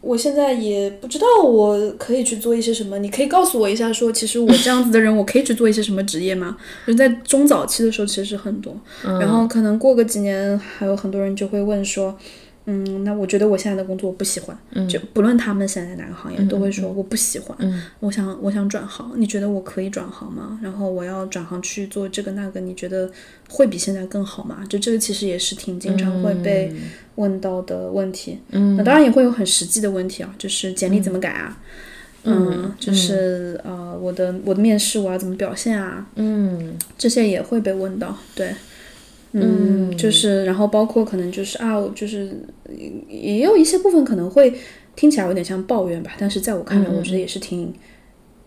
[0.03, 6.57] 我现在也不知道我可以去做一些什么，你可以告诉我一下，说其实我这样子的人，我可以去做一些什么职业吗？
[6.85, 12.17] 人在中早期的时候其实很多，然后可能过个几年，还有很多人就会问说。
[12.65, 14.57] 嗯，那我觉得我现在的工作我不喜欢，
[14.87, 17.57] 就不论他们现在哪个行业，都会说我不喜欢，
[17.99, 20.57] 我想我想转行，你觉得我可以转行吗？
[20.63, 23.11] 然后我要转行去做这个那个，你觉得
[23.49, 24.63] 会比现在更好吗？
[24.69, 26.73] 就这个其实也是挺经常会被
[27.15, 28.39] 问到的问题。
[28.51, 31.59] 嗯，那当然也会有很实际的问题啊，就是简历怎么改啊？
[32.23, 36.07] 嗯，就是呃，我的我的面试我要怎么表现啊？
[36.15, 38.55] 嗯，这些也会被问到，对。
[39.33, 42.31] 嗯，就是，然后包括可能就是啊，就是
[43.09, 44.53] 也有一些部分可能会
[44.95, 47.73] 听起来有点像抱怨吧，但是在我看来，我觉得也是挺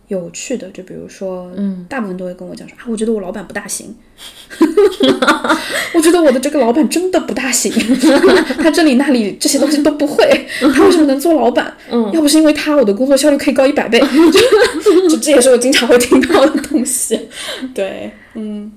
[0.07, 0.70] 有趣的。
[0.70, 3.93] 就比如说，嗯，大部分都会跟我讲说啊，我觉得我老板不大行，
[5.93, 7.72] 我觉得我的这个老板真的不大行，
[8.62, 11.76] 他这里那里这些东西都不会，他为什么能做老板？
[11.91, 13.99] 嗯，要不是因为他，我的工作效率可以高一百倍。
[15.11, 17.28] 就这也是我经常会听到的东西。
[17.74, 18.70] 对，嗯。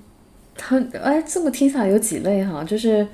[0.62, 3.08] 他哎，这么听起来有几类哈，就是，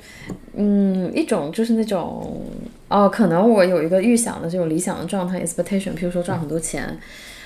[0.55, 2.41] 嗯，一种就是那种
[2.87, 6.97] 哦，可能我有一个预想的这种理想的状态 expectation，比如说赚很多钱，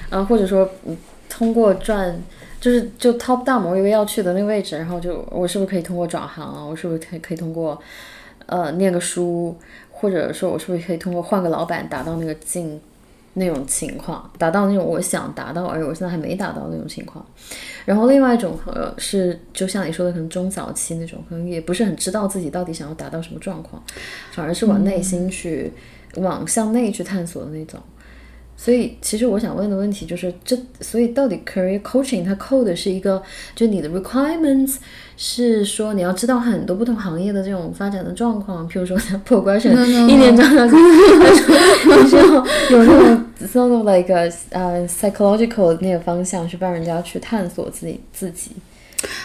[0.10, 0.96] 嗯，或者说嗯
[1.28, 2.18] 通过赚，
[2.62, 6.64] 就是就 top down 某一个要去的那个位置，然后就我是不是可以通过转行啊？
[6.64, 7.78] 我是不是可以可以通过
[8.46, 9.54] 呃念个书，
[9.92, 12.80] 或者说我是不是可以通过换个老板达到那个境？
[13.40, 17.26] 那种情况达到那种我想达到，而我现在还没达到那种情况。
[17.86, 23.82] 然后另外一种呃是，就像你说的，可能中早期那种，可能也不是很知道自己到底想要达到什么状况，
[24.32, 25.74] 反而是往内心去，
[26.18, 27.80] 往向内去探索的那种。
[28.56, 33.24] 所以，其实我想问的问题就是，这所以到底 career coaching 它扣的是一个，
[33.56, 34.76] 就你的 requirements
[35.22, 39.76] 是说你要知道很多不同行业的这种发展的状况，譬如说像 progression
[40.08, 40.66] 一年涨到，
[42.08, 42.24] 需要
[42.70, 44.10] 有那种 sort of like
[44.52, 48.52] 呃 psychological 那个方向去帮人家去探索自己自己。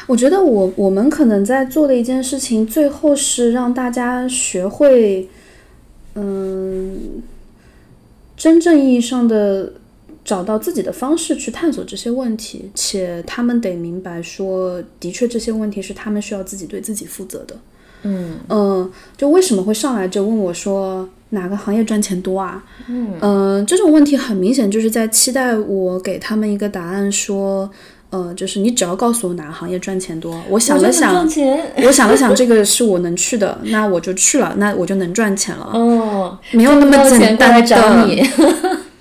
[0.09, 5.29] 我觉得我我们可能在做的一件事情，最后是让大家学会，
[6.17, 7.23] 嗯。
[8.37, 9.75] 真正意义上的
[10.25, 17.57] 找到自己的方式去探索这些问题，且他们得明白说，的确这些问题是他们需要自己对自己负责的。
[18.03, 22.65] 嗯嗯，就为什么会上来就问我说哪个行业赚钱多啊？
[22.89, 27.71] 嗯嗯，这种问题很明显就是在期待我给他们一个答案说。
[28.11, 31.13] 呃，就是你只要告诉我哪个行业赚钱多，我想了想，
[31.85, 35.69] 我想了想，这个是我能去的，那我就去了，那我就能赚钱了。
[35.75, 38.29] 哦，没有那么简单的。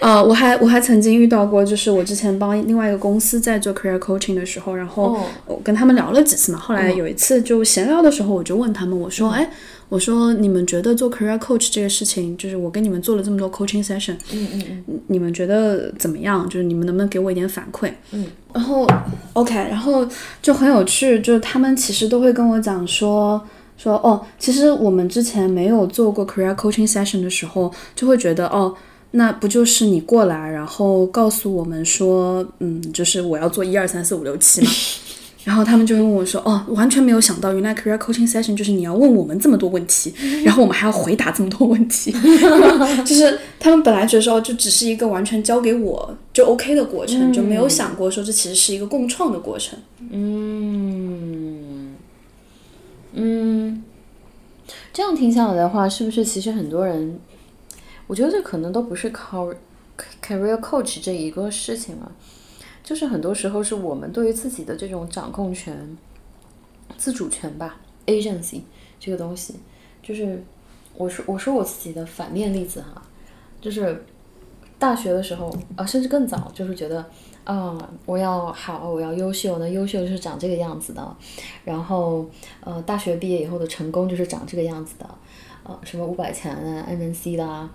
[0.00, 9.48] 呃，我还我还曾经遇到过，就是我之前帮另外一个公司在做 career coaching 的时候，然后我跟他们聊了几次嘛，后来有一次就闲聊的时候，我就问他们，我说，哎。
[9.90, 16.48] 我说，你们觉得做 career coach 这个事情，就是我跟你们做了这么多 coaching session，嗯嗯嗯，你们觉得怎么样？
[16.48, 17.90] 就是你们能不能给我一点反馈？
[18.12, 18.86] 嗯，然后
[19.32, 20.06] OK，然后
[20.40, 23.42] 就很有趣，就是他们其实都会跟我讲说
[23.76, 28.72] 说哦，其实我们之前没有做过 career coaching session 的时候，就会觉得哦，
[29.12, 34.70] 那不就是你过来，然后告诉我们说，嗯，就是我要做一二三四五六七嘛。
[35.42, 40.12] 然后他们就会问我说：“哦，完全没有想到，原来 career coaching session 就是你要问我们这么多问题，
[40.44, 42.12] 然后我们还要回答这么多问题。
[43.06, 49.78] 就是他们本来觉得说，就只是一个完全交给我就 OK 的过程，就没有想过说这其实是一个共创的过程。
[50.10, 51.94] 嗯
[53.14, 53.82] 嗯，
[54.92, 57.18] 这样听下来的话，是不是其实很多人，
[58.10, 59.46] 我觉得这可能都不是靠
[60.20, 62.10] career coach 这一个事情了。”
[62.82, 65.96] 就是很多时候是我们对于自己的这种掌控权、
[66.98, 68.62] 自主权吧，agency
[68.98, 69.54] 这个东西，
[70.02, 70.42] 就是
[70.96, 73.00] 我说我说我自己的反面例子哈，
[73.60, 74.04] 就是
[74.76, 77.08] 大学的时候啊，甚至更早，就是觉得
[77.44, 81.16] 啊，我要好，我要优秀，那优秀就是长这个样子的，
[81.64, 82.28] 然后
[82.62, 85.08] 呃，大学毕业以后的成功就是长这个样子的，
[85.62, 87.70] 呃，什么五百强啊，MNC 啦。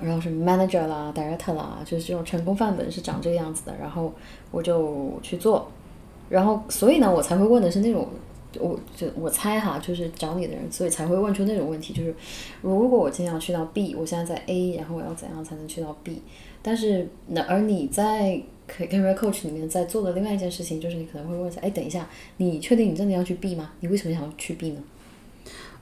[0.00, 3.74] 然后什么 manager 啦，director 啦，就是这种成功范本是长这个样子的。
[3.80, 4.12] 然后
[4.50, 5.70] 我就去做，
[6.28, 8.08] 然后所以呢，我才会问的是那种，
[8.58, 12.14] 我就我猜哈，就是找你的人，所以才会问出那种问题，就是
[12.62, 16.22] 如果我今天要去到 B，我现在在 A，然后我要怎样才能去到 B？
[16.62, 23.72] 但是那而你在 career coach 里面在做的另外一件事情，就是你可能会问一下，哎，等一下，你确定你真的要去 B 吗？
[23.80, 24.80] 你为什么想要去 B 呢？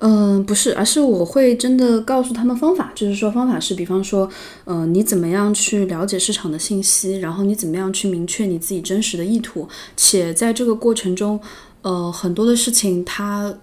[0.05, 4.29] 嗯，不是，而是我会真的告诉他们方法，就是说方法是，比方说，
[4.65, 11.39] 呃，你怎么样去了解市场的信息，然后你怎么样去明确你自己真实的意图，且在这个过程中，
[11.83, 13.55] 呃，很多的事情它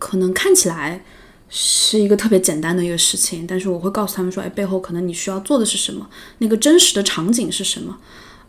[0.00, 1.04] 可能看起来
[1.48, 6.08] 是一个特别简单的一个事情，但是我会告诉他们说，哎，背后可能你需要做的是什么，
[6.38, 7.96] 那个真实的场景是什么，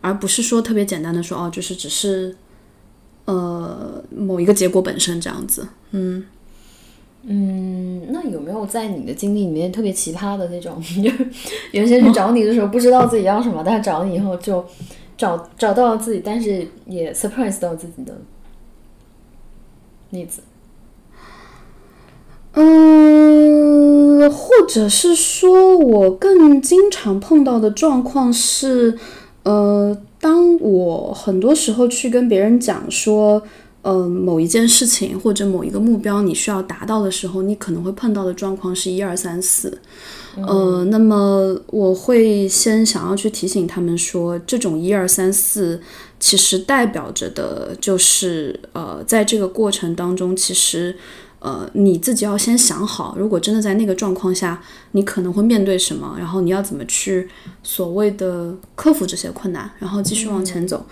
[0.00, 2.34] 而不是说特别简单的说，哦，就是只是，
[3.26, 6.24] 呃，某一个结果本身这样子，嗯。
[7.30, 10.80] 嗯，那有没有在你的经历里面特别奇葩的那种？
[11.02, 11.28] 就是
[11.72, 14.64] 原先去找你的时候不知道自己要什么，但是找你以后就
[15.14, 18.16] 找找到了自己，但是也 surprise 到自己的
[20.08, 20.40] 例子。
[22.54, 28.98] 嗯，或者是说我更经常碰到的状况是，
[29.42, 33.42] 呃，当我很多时候去跟别人讲说。
[33.88, 39.78] 呃，某一件事情或者某一个目标你需要达到的时候，你可能会碰到的状况是一二三四。
[40.36, 45.80] 呃，那么我会先想要去提醒他们说，这种一二三四
[46.20, 50.94] 其实代表着的就是呃，在这个过程当中，其实
[51.38, 54.62] 呃你自己要先想好，如果真的在那个状况下，
[54.92, 57.26] 你可能会面对什么，然后你要怎么去
[57.62, 60.84] 所谓的克服这些困难，然后继续往前走。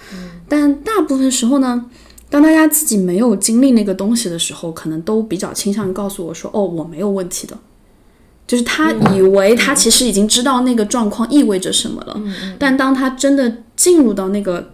[0.49, 1.85] 但大部分时候呢。
[2.29, 7.57] 当大家自己没有经历那个东西的时候，可能都比较倾向于告诉我说：“哦，我没有问题的。”
[8.49, 12.21] 就是他以为他其实已经知道那个状况意味着什么了。
[12.59, 14.73] 但当他真的进入到那个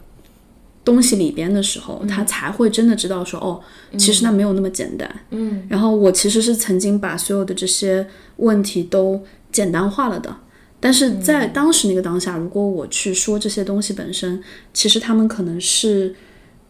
[0.85, 3.61] 东西里边的时候，他才会真的知道说：“哦，
[3.99, 5.67] 其实那没有那么简单。”嗯。
[5.69, 10.35] 然后我其实是曾经把所有的这些问题都简单化了的，
[10.81, 14.43] 但是在当时那个当下，如果我去说这些东西本身，
[14.73, 16.15] 其实他们可能是。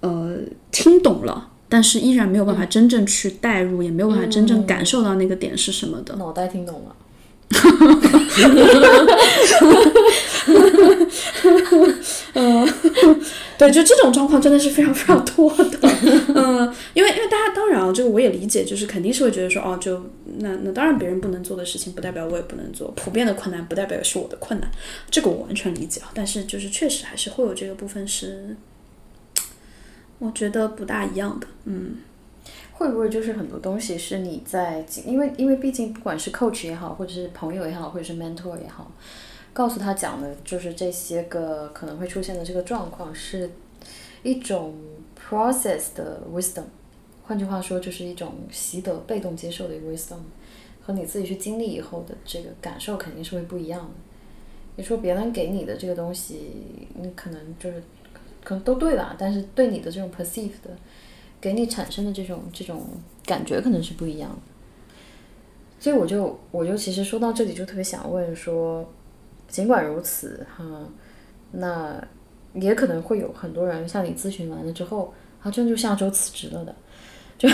[0.03, 0.37] 呃，
[0.71, 6.15] 听懂了，但是依然没有办法真正去代入，也没有办法真正感受到那个点是什么的。
[6.17, 6.97] 脑袋听懂了。
[12.35, 12.69] 嗯
[13.59, 15.79] 对，就这种状况真的是非常非常多的。
[16.35, 20.03] 嗯， 因为因为大家当然啊，这个我也理解，就是肯定是会觉得说，哦，就
[20.39, 24.69] 那那当然别人不能做的事情，不代表我也不能做；普遍的困难不代表是我的困难，
[25.11, 26.11] 这个我完全理解啊。
[26.15, 28.57] 但是就是确实还是会有这个部分是。
[30.23, 31.97] 我觉得不大一样的，嗯，
[32.75, 38.93] 会不会就是很多东西是你在，因为因为毕竟不管是 coach 也好，或者是朋友也好，或者是 mentor 也好，
[39.53, 43.51] 告诉他讲的就是这些个可能会出现的这个状况，是
[44.23, 44.77] 一种
[45.21, 46.67] process 的 wisdom，
[47.25, 50.21] 换句话说就是一种习得、被动接受的一个 wisdom，
[50.81, 53.91] 和你自己去经历以后的这个感受肯定是会不一样的。
[54.77, 56.53] 你说别人给你的这个东西，
[56.95, 57.83] 你可能就是。
[58.43, 60.71] 可能都对吧，但是对你的这种 perceive 的，
[61.41, 62.87] 给你产生的这种这种
[63.25, 64.37] 感觉可能是不一样的。
[65.79, 68.89] 所以我就我就其实说到这里就特别想问说，
[69.49, 70.65] 尽管如此哈，
[71.53, 72.01] 那
[72.55, 75.13] 也可能会有很多人向你咨询完了之后，
[75.43, 76.75] 他真就下周辞职了的，
[77.37, 77.49] 就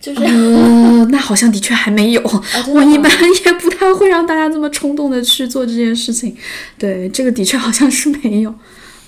[0.00, 2.22] 就是，那好像的确还没有。
[2.22, 3.12] 我一般
[3.44, 6.36] 也不太会让大家这么冲动的去做这件事情。
[6.78, 8.52] 对，这个的确好像是没有。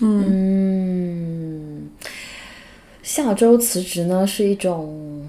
[0.01, 1.89] 嗯，
[3.03, 5.29] 下周辞职呢是一种，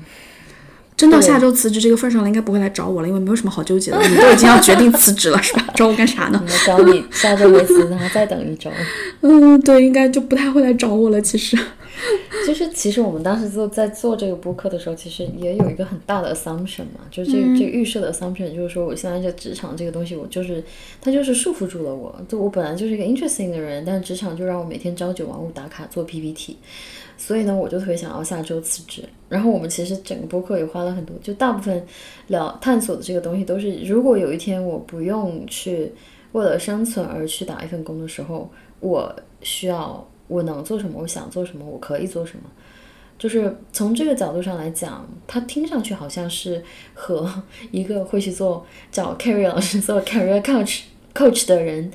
[0.96, 5.66] 真到下周辞职这个份上了，应该不会来找我了，因为没有什么好纠结的， 你都已经要决定辞职了，是吧？
[5.76, 6.44] 找我干啥呢？
[6.66, 8.72] 找你下周没辞，然后再等一周。
[9.22, 11.22] 嗯，对，应该就不太会来找我了。
[11.22, 11.58] 其实，
[12.46, 20.64] 就是其实我们当时做在做这个播客的时候，其实也有一个很大的 assumption 嘛，就是这这预设的 assumption，就是说我现在这职场这个东西，我就是
[21.02, 26.58] 它就是束缚住了我，就我本来就是一个 interesting 的人，但是职场就让我每天朝九晚五打卡做 PPT，
[27.18, 29.04] 所以呢，我就特别想要下周辞职。
[29.30, 31.86] 然后我们其实整个播客也花了很多，就大部分
[32.28, 35.92] 聊探索的这个东西都是，如果有一天我不用去
[36.34, 40.08] 为了生存而去打一份工的时候，我需要。
[40.28, 41.02] 我能做什么？
[41.02, 41.66] 我想做什么？
[41.66, 42.44] 我可以做什么？
[43.20, 46.62] 就是从这个角度上来讲，它听上去好像是
[46.94, 47.32] 和
[47.72, 50.82] 一个会去做找 career 老师做 career coach
[51.14, 51.90] coach 的人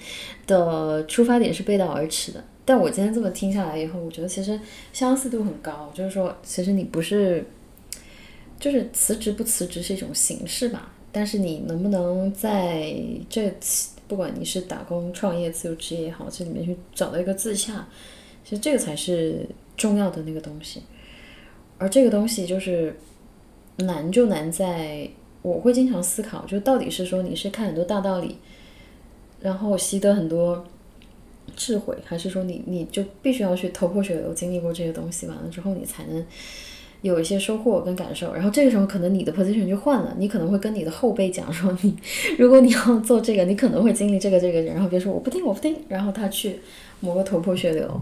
[0.46, 2.42] 的出发点是背道而驰的。
[2.64, 4.58] 但我今天这么听下来以后，我觉得其实
[4.92, 5.90] 相似度很高。
[5.92, 7.44] 就是说，其实你不是，
[8.60, 10.92] 就是辞职不辞职是一种形式吧？
[11.10, 12.94] 但是你能不能在
[13.28, 13.52] 这
[14.06, 17.86] 不管你是打工、创业、自由职业也好，这里面去找到一个自洽？
[18.48, 19.46] 其实这个才是
[19.76, 20.80] 重要的那个东西，
[21.76, 22.96] 而这个东西就是
[23.76, 25.06] 难就难在，
[25.42, 28.38] 我会经常思考，就到底是说你是看很多大道理，
[29.42, 30.64] 然后习得很多
[31.54, 36.24] 智慧，还是说你你就必须要去头破血流经历过这些东西，完了之后你才能
[37.02, 38.32] 有一些收获跟感受。
[38.32, 41.94] 然后这个时候可能你的 position 就换了，你可能会跟你的后辈讲说你
[42.38, 46.58] 如果你要做这个，你可能会经历这个这个，然后别说我不听我不听，然后他去
[47.00, 48.00] 磨个头破血流。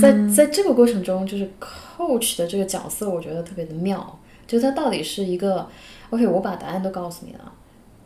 [0.00, 5.66] 在在这个过程中，就是 coach 的这个角色，我觉得特别的妙，就是他到底是一个
[6.10, 7.52] OK，我把答案都告诉你了，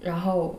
[0.01, 0.59] 然后。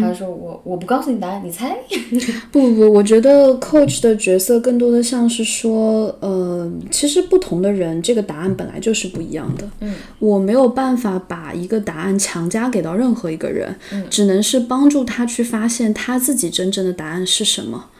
[0.00, 1.76] 他说我我不告诉你答案，你猜。
[2.50, 9.68] 不不不，我觉得 coach 的角色更多的像是说，呃，其实不同的人，这个答案本来就是不一样的。
[9.80, 13.76] 嗯，我没有办法把一个答案强加给到任何一个人，
[14.08, 17.90] 只能是帮助他去发现他自己真正的答案是什么。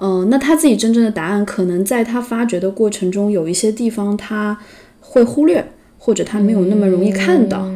[0.00, 4.58] 嗯、那他自己真正的答案，可能在他发掘的过程中，有一些地方他
[5.00, 7.68] 会忽略，或者他没有那么容易看到。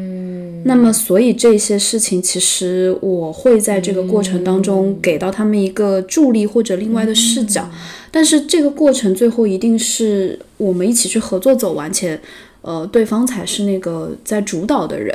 [0.65, 7.69] 那么，所以这些事情，其实我会在这个过程当中给到他们一个助力或者另外的视角，
[8.13, 12.21] 但是这个过程最后一定是我们一起去合作走完，且
[12.61, 15.13] 呃，对方才是那个在主导的人，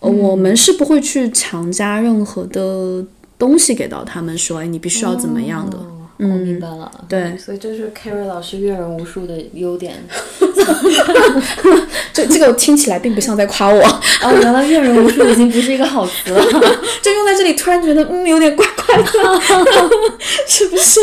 [0.00, 3.04] 呃，我们是不会去强加任何的
[3.38, 5.76] 东西给到他们，说，哎，你必须要怎么样的。
[5.76, 6.90] 哦我明白了。
[7.08, 9.94] 对所以这是 Carrie 老师阅人无数的优点。
[12.12, 16.42] 这这个听起来并不像在夸我，哦，原来阅人无数已经不是一个好词了。
[17.00, 19.04] 就用在这里，突然觉得嗯有点怪怪的，
[20.46, 21.00] 是不是？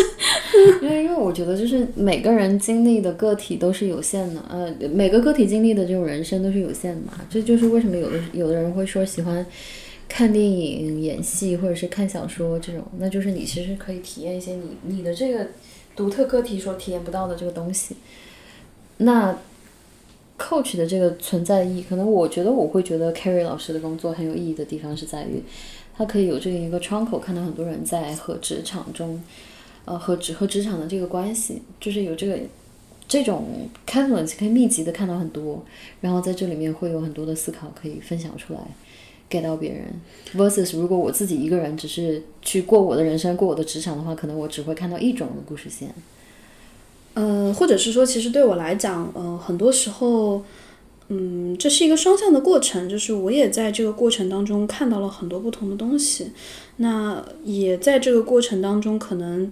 [0.81, 7.13] 因为因为我觉得就是每个人经历的个体都是有限的，呃，每个个体经历的这种人生都是有限的嘛。
[7.29, 9.45] 这就是为什么有的有的人会说喜欢
[10.07, 15.47] 看电影、演戏或者是看小说这种，那就是你其实可以体验一些你你的这个
[15.95, 17.95] 独特个体所体验不到的这个东西。
[18.97, 19.37] 那
[20.37, 25.41] coach 的这个存在意义，可能我觉得我会觉得 Carrie 老师的工作很有意义的地方是在于，
[25.97, 29.21] 他可以有这个一个窗口，看到很多人在和职场中，
[29.85, 32.39] 呃，和职和职场的这个关系，就是有这个
[33.07, 35.63] 这种 confluence 可以密集的看到很多，
[36.01, 38.59] 然后在这里面会有很多的思考可以分享出来。
[39.29, 39.83] 给到别人
[40.35, 45.89] ，versus 如果我自己一个人只是去过我的人生、过我的职场的话，可能我只会看到一种的故事线。
[47.13, 50.43] 呃，或者是说，其实对我来讲，呃，很多时候，
[51.07, 56.31] 嗯，这是一个双向的过程，就是我也在这个过程当中看到了很多不同的东西，
[56.77, 59.51] 那也在这个过程当中，可能，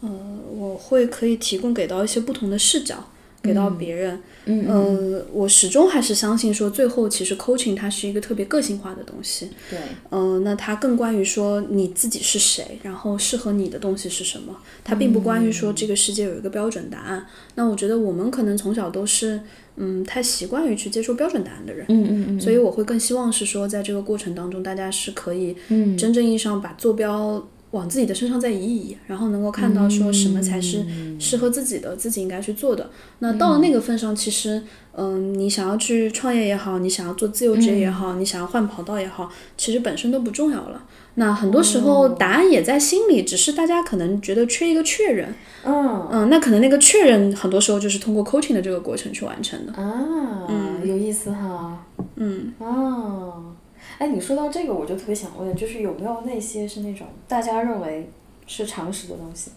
[0.00, 0.10] 呃，
[0.56, 3.04] 我会可以提供给到一些不同的视角。
[3.42, 9.78] 给到别人，嗯呃，我始终还是相信说，最后其实 coaching 它是一个特别个性化的东西，对，
[10.10, 17.26] 嗯、那它更关于说你自己是谁，然后适合你的东西是什么，它并不关于说这个世界有一个标准答案。
[17.54, 19.40] 那我觉得我们可能从小都是，
[19.76, 25.96] 嗯，太习惯于去接受标准答案的人，嗯嗯嗯，所以我会更希望是说，在这个过程当中，大家是可以嗯。
[25.96, 30.86] 真正意义上把坐标往自己的身上再移一移，然后能够看到说什么才是
[31.18, 32.88] 适合自己的，自己应该去做的。
[33.18, 34.62] 那到了那个份上，其实，
[34.92, 40.84] 嗯，你想要去创业也好，你想要做自由职业也好，你想要换跑道也好，其实本身都不重要了。
[41.16, 45.34] 那很多时候答案也在心里，只是大家可能觉得缺一个确认。
[45.64, 49.72] 嗯嗯，那可能那个确认很多时候就是通过 coaching 的这个过程去完成的。
[49.72, 51.84] 啊，嗯有意思哈，
[52.16, 53.53] 嗯啊，
[53.98, 58.10] 哎，你说到这个，我就特别想问，就是有没有那些是那种大家认为
[58.46, 59.50] 是常识的东西，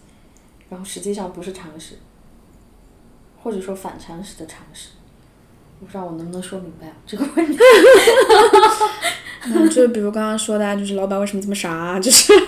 [0.68, 1.96] 然后实际上不是常识，
[3.42, 4.90] 或者说反常识的常识？
[5.80, 7.58] 我不知道我能不能说明白啊这个问题。
[9.44, 11.98] 嗯，就比如刚刚说的啊，就是老板为什么这么傻啊？
[12.00, 12.32] 就是。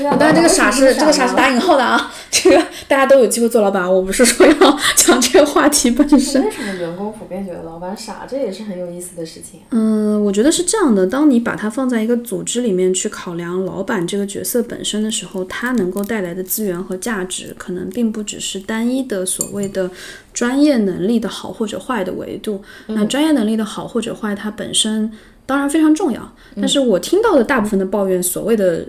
[0.00, 2.56] 当然，这个傻是这个傻是打引号的啊，这个
[2.88, 6.44] 大家都有机会做老板啊，我不是说要讲这个话题本身。
[6.44, 8.26] 为什么员工普遍觉得老板傻？
[8.28, 9.66] 这也是很有意思的事情啊。
[9.70, 19.90] 嗯，我觉得是这样的，当你把它放在一个组织里面去考量老板这个角色本身的时候，他能够带来的资源和价值，可能并不只是单一的所谓的
[20.32, 22.62] 专业能力的好或者坏的维度。
[22.86, 25.10] 那专业能力的好或者坏，它本身
[25.46, 28.86] 当然非常重要，但是我听到的大部分的抱怨，所谓的。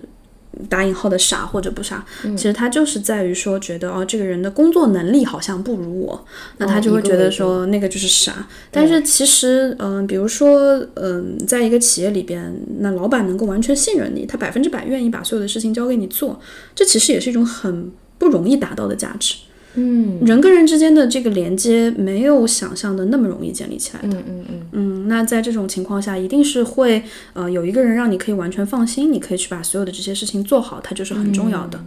[0.70, 6.26] 打引号的傻或者不傻，其实他就是在于说，觉得哦，这个人的工作能力好像不如我，
[6.60, 8.48] 那他就会觉得说那个就是傻。
[8.72, 16.40] 但是其实，嗯、比如说，嗯、在一个企业里边，那老板能够完全信任你，他百分之百愿意把所有的事情交给你做，
[16.74, 19.36] 这其实也是一种很不容易达到的价值。
[19.76, 24.18] 嗯人跟人之间的这个连接没有想象的那么容易建立起来的。
[24.18, 27.04] 嗯嗯嗯，嗯，那在这种情况下，一定是会
[27.34, 31.80] 呃有一个人让你可以完全放心，你可以去把所有的这些事情做好，它就是很重要的。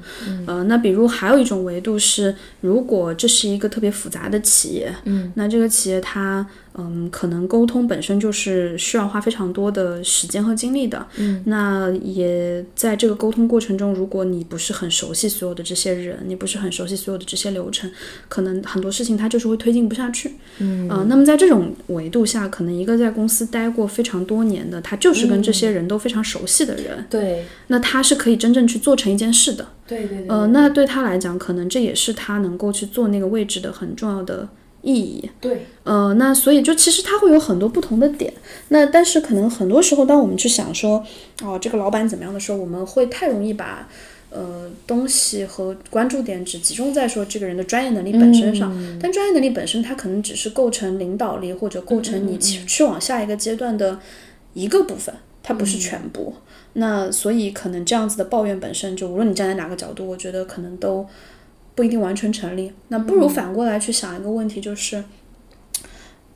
[0.47, 6.47] 呃，那比如还有一种维度是，如果这是一个特别复杂的企业，嗯，那这个企业它
[6.79, 17.91] 嗯可能沟通本身就是需要花非常多的时间和精力的，嗯，那也在这个沟通过程中，如果你不是很熟悉所有的这些人，你不是很熟悉所有的这些流程，
[18.29, 20.33] 可能很多事情它就是会推进不下去。
[20.59, 29.66] 嗯，呃，那么在这种维度下，可能一个在公司待过非常多年的，他就是跟这些人都非常熟悉的人，对，那他是可以真正去做成一件事的。
[29.87, 34.47] 对对对，呃，那对他来讲，可能这也是他能够去做那个位置的很重要的
[34.89, 35.30] 意义。
[35.39, 38.32] 对，呃，那所以就其实它会有很多不同的点。
[38.68, 41.05] 那但是可能很多时候，当我们去想说，
[41.43, 43.86] 哦，这个老板怎么样的时候，我们会太容易把
[44.30, 48.74] 呃东西和关注点只集中在说这个人的专业能力本身上。
[49.01, 54.01] 但专业能力本身，它可能只是构成领导力或者构成你去去往下一个阶段的
[54.55, 56.34] 一个部分，它不是全部。
[56.74, 61.05] 那所以可能这样子的抱怨本身，就无论你站在哪个角度，我觉得可能都
[61.79, 62.72] 不一定完全成立。
[62.89, 65.05] 那不如反过来去想一个问题，就是，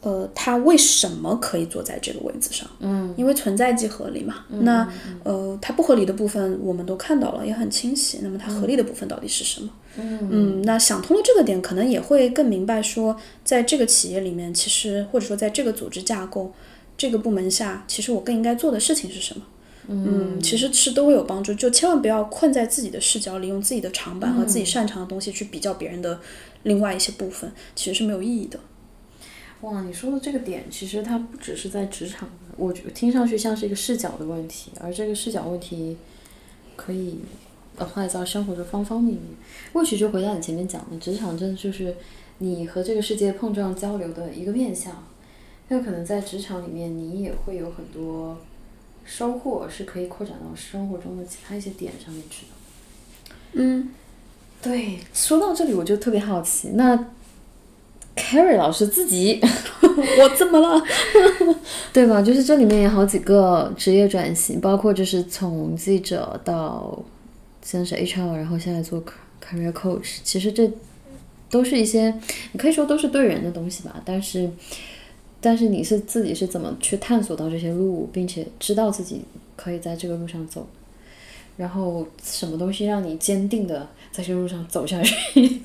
[0.02, 2.64] 呃，他为什么可以坐在这个位子上？
[2.78, 4.44] 嗯，因为存在即合理嘛。
[4.60, 4.88] 那
[5.24, 8.20] 呃，他不合理的部分我们都看到了，也很清晰。
[8.22, 9.68] 那么他合理的部分到底是什么？
[9.96, 16.52] 嗯那想通了这个点，可能也会更明白说，在这个企业里面，其实或者说在这个组织架构、
[16.96, 19.42] 这个部门下，其实我更应该做的事情是什么。
[19.88, 26.20] 嗯，其实是都会有帮助，就千万不要困在自己的视角里，用自己的长板和自己擅长的东西去比较别人的
[26.62, 28.60] 另外一些部分，其实是没有意义的。
[29.62, 35.96] 哇，你说的这个点，其实它不只是在职场，我觉听上去像是一个视角的问题，而这个视角问题
[36.76, 37.18] 可以
[37.78, 39.24] apply 到生活的方方面面。
[39.72, 41.94] 或许就回到你前面讲的，职场真的就是
[42.38, 45.04] 你和这个世界碰撞交流的一个面向。
[45.68, 48.36] 那可能在职场里面，你也会有很多
[49.04, 52.52] 收获，是可以扩展到生活中的其他一些点上面去的。
[53.54, 53.90] 嗯，
[54.62, 56.96] 对，说到这里我就特别好奇，那
[58.16, 59.40] Carrie 老师自己
[59.82, 60.82] 我怎么了？
[61.92, 62.22] 对吧？
[62.22, 67.02] 就是这里面有好几个职业转型，包括就是从记者到
[67.62, 69.02] 先是 HR，然后现在做
[69.42, 70.70] career coach，其实这
[71.50, 72.14] 都是一些
[72.52, 74.00] 你可以说都是对人的东西吧。
[74.04, 74.50] 但是，
[75.42, 79.20] 但是你是自己是怎么去探索到这些路，并且知道自己
[79.56, 80.66] 可以在这个路上走，
[81.56, 85.60] 然后什么东西让你坚定的在这个路上走下去？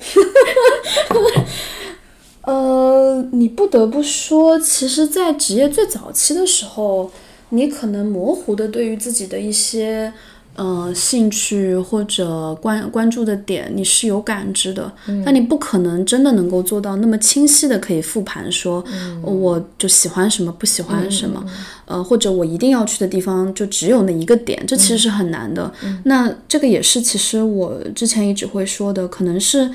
[2.42, 7.10] 呃，你不得不说，其实，在职业最早期的时候，
[7.50, 10.12] 你可能模糊的对于自己的一些
[10.58, 14.92] 呃兴趣或者关关注的点，你是有感知的，
[15.24, 18.84] 但你不可能真的能够做到那么清晰的可以复盘说，
[19.22, 21.42] 我就喜欢什么，不喜欢什么，
[21.86, 25.72] 呃，或者我一定要去的地方就只有那一个点，这其实是很难的。
[26.04, 29.70] 那这个也是，其实我之前一直会说的，可能是。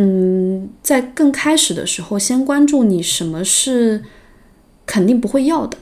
[0.00, 4.00] 嗯，在更开始的时候，先关注你什么是
[4.86, 5.76] 肯定不会要的，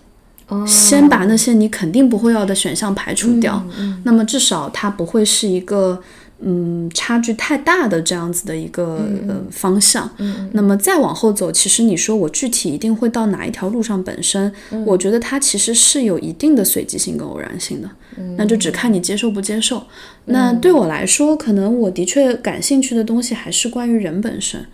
[0.67, 3.65] 先把那些你肯定不会要的选项排除掉。
[4.05, 6.01] 那么至少它不会是一个
[6.41, 10.09] 嗯差距太大的这样子的一个、呃方向。
[10.53, 14.53] 那么再往后走，其实你说我具体一定会到哪一条路上，本身、
[14.85, 17.91] 我觉得它其实是有一定的随机性跟偶然性的。
[18.37, 19.83] 那就只看你接受不接受。
[20.27, 24.65] 那对我来说，可能我的确感兴趣的东西还是关于人本身。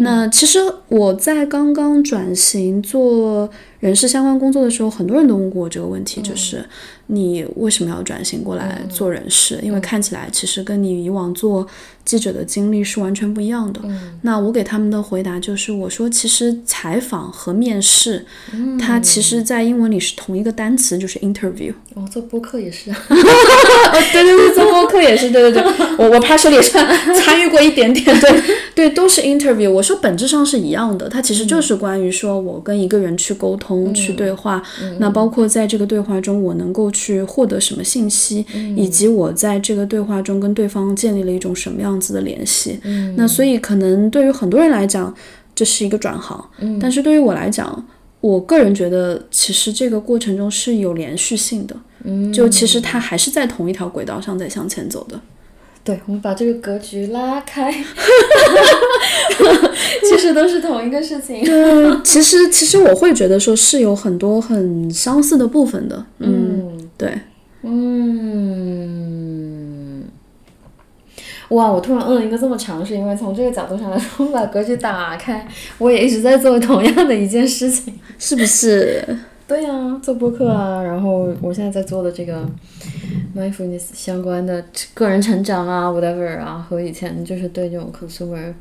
[0.00, 3.48] 那其实我在刚刚转型做
[3.80, 6.64] 人事相关工作的时候，很多人都问过我这个问题，就是
[7.08, 9.60] 你为什么要转型过来做人事？
[9.62, 11.66] 因为看起来其实跟你以往做
[12.04, 13.80] 记者的经历是完全不一样的。
[14.22, 18.24] 那我给他们的回答就是，我说其实采访和面试，
[18.78, 21.72] 它其实在英文里是同一个单词，就是 interview。
[21.94, 22.90] 哦，做播客也是。
[22.92, 22.94] 哦。
[24.12, 25.62] 对对对，做播客也是，对对对，
[25.98, 28.42] 我我拍摄里算参与过一点点，对。
[28.74, 29.70] 对，都是 interview。
[29.70, 34.60] 我说本质上是一样的，它其实就是关于说我跟一个人去沟通、去对话，
[34.98, 38.44] 那包括在这个对话中我能够去获得什么信息，
[38.76, 42.78] 以及我在这个对话中跟对方建立了一种什么样子的联系。
[43.16, 45.12] 那所以可能对于很多人来讲，
[45.54, 47.86] 这是一个转行，但是对于我来讲，
[48.20, 51.76] 我个人觉得其实这个过程中是有连续性的。
[52.32, 55.18] 就其实它还是在同一条轨道上在向前走的。
[55.82, 57.72] 对，我们把这个格局拉开，
[60.02, 61.44] 其实都是同一个事情。
[61.44, 66.06] 对，其实其实我会觉得说是有很多很相似的部分的。
[66.20, 67.20] 嗯，对，
[67.62, 69.53] 嗯，
[71.50, 71.70] 哇！
[71.70, 75.46] 我突然嗯了一个这么长，是因为从这个角度上来说，把格局打开，
[75.78, 77.98] 我也一直在做同样的一件事情。
[78.18, 79.04] 是不是？
[79.46, 82.48] 对呀、做播客啊，然后我现在在做的这个
[83.36, 84.64] mindfulness 相关的
[84.94, 88.54] 个人成长啊，whatever 啊，和以前就是对这种 consumer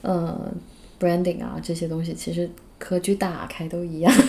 [0.00, 0.50] 呃
[0.98, 2.48] branding 啊这些东西，其实
[2.78, 4.12] 格局打开都一样。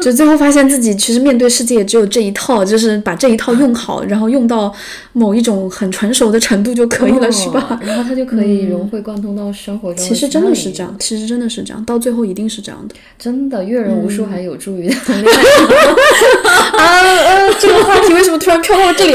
[0.00, 4.72] 就最后发现自己其实面对世界也只有这一套，就是把这一套用好，然后用到
[5.12, 7.66] 某一种很成熟的程度就可以了，是吧？
[7.70, 10.04] 哦然后它就可以融会贯通到生活中。
[10.04, 12.94] 其实真的是这样，，其实真的是这样，到最后一定是这样的。
[13.18, 15.42] 真的阅人无数，还有助于谈恋爱。
[16.78, 19.14] 啊呃，这个话题为什么突然飘到这里？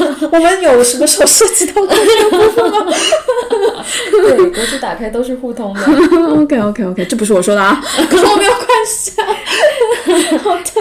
[0.32, 2.92] 我们有什么时候涉及到过这个部分吗
[4.10, 5.80] 对，格局打开都是互通的。
[6.40, 9.26] OK OK OK，这不是我说的啊，跟我没有关系啊。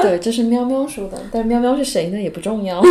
[0.01, 2.81] 对，这是喵喵说的，但是喵喵是谁呢也不重要。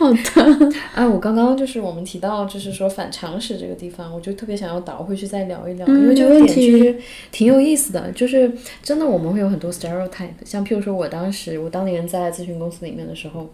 [0.00, 6.96] 好的， 哎，我刚刚就是我们提到，就是说反常识这个地方，我就特别想要倒回去再聊一聊，因为这个点没问题其实
[7.30, 8.10] 挺有意思的。
[8.12, 8.50] 就是
[8.82, 13.50] 真的我们会有很多 stereotype，像譬如说我当时我当年在咨询公司里面的时候，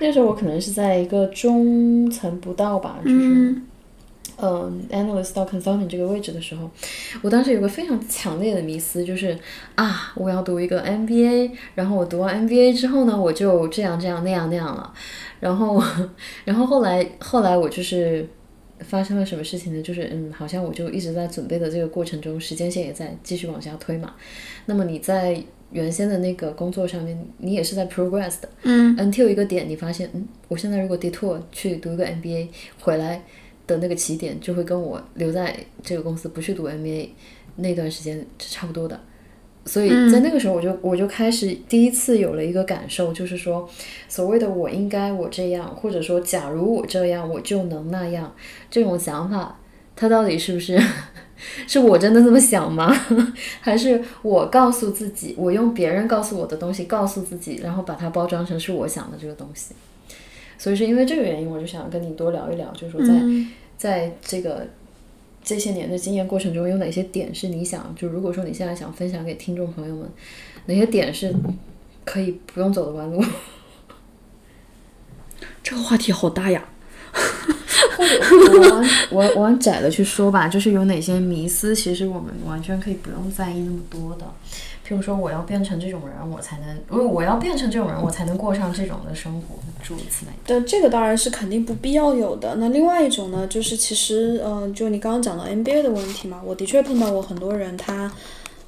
[0.00, 3.54] 那时候我可能是在一个中层不到吧，就是。
[4.36, 6.68] 嗯，analyst 到 consultant 这个位置的时候，
[7.22, 9.38] 我当时有个非常强烈的迷思，就是
[9.76, 14.92] 啊，我要读一个 MBA，然后我读完 MBA 之后呢，我就这样这样那样那样了，
[15.44, 15.78] 然后，
[16.46, 18.26] 然后后来后来我就是
[18.78, 19.82] 发生了什么事情呢？
[19.82, 24.14] 就是嗯，好像我就一直在准备的这个过程中，时间线也在继续往下推嘛。
[24.64, 25.38] 那么你在
[25.70, 32.48] 原先的那个工作上面，你也是在 progress 的，嗯，until 一个点，你发现嗯，我现在如果 detour 去读一个 MBA
[32.80, 33.22] 回来
[33.66, 37.10] 的那个起点，就会跟我留在这个公司不去读 MBA
[37.56, 38.98] 那段时间是差不多的。
[39.66, 43.68] 所以在那个时候，我就我就开始第一次有了一个感受，就是说，
[44.08, 48.34] 所谓的我应该我这样，或者说假如我这样，我就能那样，
[48.70, 49.58] 这种想法，
[49.96, 50.78] 它到底是不是
[51.66, 52.94] 是我真的这么想吗？
[53.60, 59.74] 还是我告诉自己，我用别人告诉我的东西告诉自己，然后把它包装成是我想的这个东西？
[60.58, 63.14] 所以是因为这个原因，我就想跟你多聊一聊，就是说在、
[63.76, 64.66] 在这个
[65.44, 70.08] 这些年的经验过程中，有哪些点是你想，就如果说你现在想分享给听众朋友们，
[70.66, 71.32] 哪些点是
[72.04, 73.22] 可以不用走的弯路？
[75.62, 76.64] 这个话题好大呀。
[77.96, 78.18] 或者
[79.12, 84.26] 我往我往窄了去说吧，就是有哪些迷思，其实我们完全可以不用在意那么多的。
[84.86, 90.60] 譬如说，我要变成这种人，我才能，因为我要变成这种人，我才能过上这种的生活，诸如此类的。
[90.66, 92.56] 这个当然是肯定不必要有的。
[92.56, 98.12] 那另外一种呢，就是其实，嗯、就你刚刚讲到 MBA 的问题嘛，我的确碰到过很多人，他，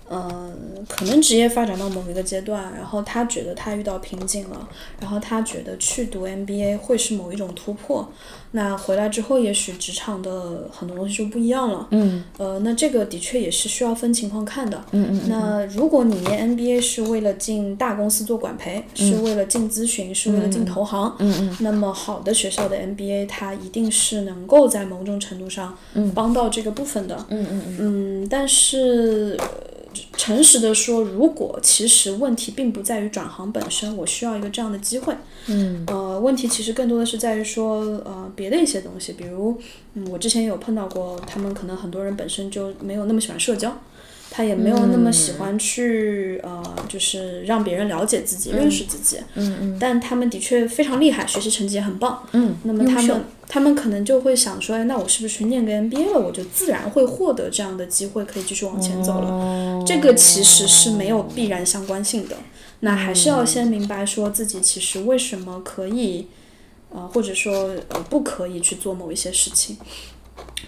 [0.08, 4.66] 嗯、可能职业发展到某一个阶段，然后他觉得他遇到瓶颈了，
[4.98, 8.08] 然后他觉得去读 MBA 会是某一种突破。
[8.56, 11.86] 那回来之后，也许职场的很多东西就不一样了。
[11.90, 14.82] 嗯呃，那这个的确也是需要分情况看的。
[14.92, 25.76] 嗯嗯那如果你念 MBA 是为了进大公司做管培，是为了进咨询，是为了进投行，嗯嗯那么好的学校的 MBA 它一定是能够在某种程度上
[26.14, 27.14] 帮到这个部分的。
[27.28, 27.76] 嗯嗯嗯
[28.22, 29.38] 嗯，但是。
[29.96, 35.14] 呃诚实的说，如果其实问题并不在于转行本身，我需要一个这样的机会，
[35.46, 35.84] 嗯。
[35.86, 39.58] 呃，问题其实更多的是在于说，呃，别的一些东西，比如，
[39.94, 43.76] 嗯，我之前有碰到过，他们可能很多人本身就没有那么喜欢社交，
[44.30, 49.76] 他也没有那么喜欢去，呃，就是让别人了解自己、认识自己，嗯嗯。
[49.78, 59.28] 但他们的确非常厉害，学习成绩也很棒，嗯，那么他们他们可能就会想说，哎，那我是不是去念个 MBA 了，我就自然会获得这样的机会，可以继续往前走了。
[59.28, 62.36] 哦这个其实是没有必然相关性的。
[62.80, 66.26] 那还是要先明白说自己其实为什么可以，
[66.90, 69.76] 呃，或者说呃不可以去做某一些事情。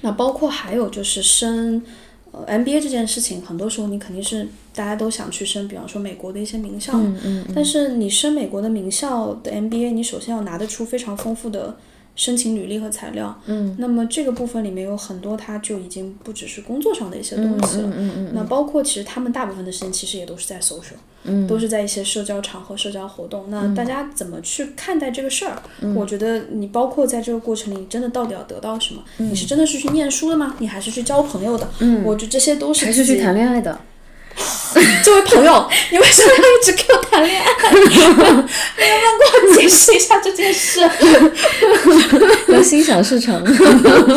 [0.01, 1.83] 那包括还有就是升
[2.31, 11.76] 呃 MBA 这件事情，很多时候你肯定是大家都想去升，比方说美国的一些名校，嗯嗯但是你升美国的名校的 MBA，你首先要拿得出非常丰富的
[12.18, 13.40] 申请履历和材料。
[13.46, 17.86] 嗯，那么这个部分里面有很多，它就已经不只是工作上的一些东西了。
[17.86, 23.44] 嗯嗯嗯那包括其实他们大部分的时间其实也都是在 social，嗯都是在一些社交场合、社交活动。
[23.50, 25.62] 那大家怎么去看待这个事儿？
[25.80, 29.02] 嗯我觉得你包括在这个过程里，真的到底要得到什么？
[29.18, 30.56] 你是真的是去念书的吗？
[30.58, 31.68] 你还是去交朋友的？
[31.78, 33.80] 嗯我觉得这些都是还是去谈恋爱的。
[35.03, 37.47] 这位朋友，你为什么要一直给我谈恋爱？
[37.74, 38.47] 你能不能给
[39.49, 40.80] 我解释一下这件事？
[42.49, 43.34] 要心想事成。
[43.43, 43.59] 你能
[43.93, 44.11] 不能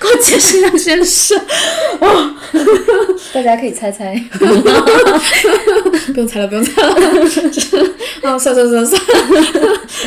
[0.00, 1.40] 给我解释一下这件事？
[3.32, 4.14] 大家可以猜猜。
[6.14, 6.94] 不用猜了，不用猜了，
[7.50, 7.76] 就是
[8.22, 9.00] 啊，算算算算，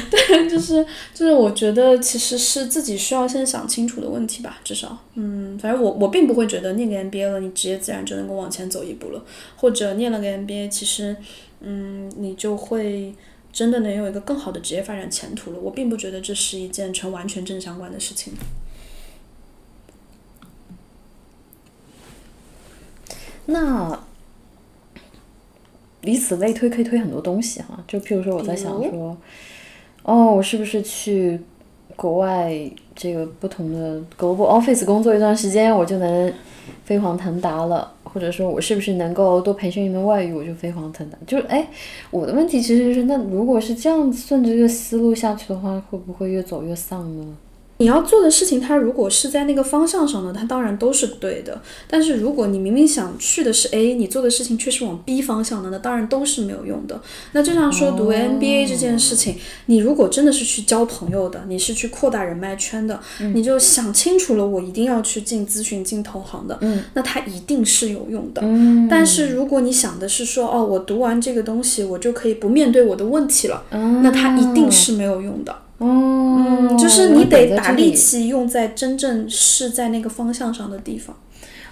[0.09, 9.23] 对，就是就是，我觉得其实是自己需要先想清楚的问题吧，至少，嗯，反正我我并不会觉得念个 MBA 了，你职业自然就能够往前走一步了，
[9.57, 11.15] 或者念了个 MBA，其实，
[11.61, 13.13] 嗯，你就会
[13.51, 18.33] 真的能有一个更好的职业发展前途了，我并不觉得这是一件成完全正相关的事情。
[23.47, 23.99] 那
[26.01, 27.83] 以此类推，可以推很多东西哈。
[27.87, 29.17] 就譬如说，我在想说，
[30.03, 31.39] 哦，我是不是去
[31.95, 32.53] 国外
[32.95, 36.31] 这个不同的 global office 工作一段时间，我就能
[36.89, 37.87] 飞黄腾达了？
[38.03, 41.15] 或者说我是不是能够多培训一门外语，我就飞黄腾达？
[41.27, 41.67] 就是哎，
[42.09, 47.37] 我的问题其实就是，那如果是这样顺着这个思路下去的话，会不会越走越丧呢？
[47.81, 51.61] 你要做的事情，它如果是在那个方向上的，它当然都是对的。
[51.87, 56.99] 但是如果你明明想去的是 A，你做的事情却是往 B 方向的，那当然都是没有用的。
[57.31, 62.99] 那就像说读 MBA 这件事情，你如果真的是去交朋友的，你是去扩大人脉圈的，
[63.33, 66.59] 你就想清楚了，我一定要去进咨询、进投行的，
[66.95, 68.41] 那它一定是有用的。
[68.89, 73.63] 但是如果你想的是说，哦，我读完这个东西，我就可以不面对我的问题了，
[74.03, 75.55] 那它一定是没有用的。
[75.79, 81.17] 哦，就是你得把力气用在真正是在那个方向上的地方。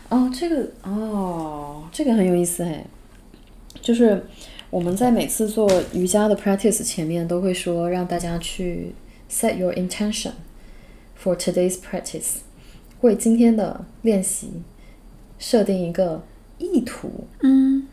[0.09, 2.85] 哦，这个哦，这个很有意思哎。
[3.81, 4.25] 就是
[4.69, 8.93] 我们在每次做瑜伽的 practice 前面都会说，让大家去
[9.29, 10.31] set your intention
[11.21, 12.37] for today's practice，
[13.01, 14.51] 为今天的练习
[15.37, 16.23] 设定一个
[16.57, 17.27] 意图。
[17.41, 17.87] 嗯。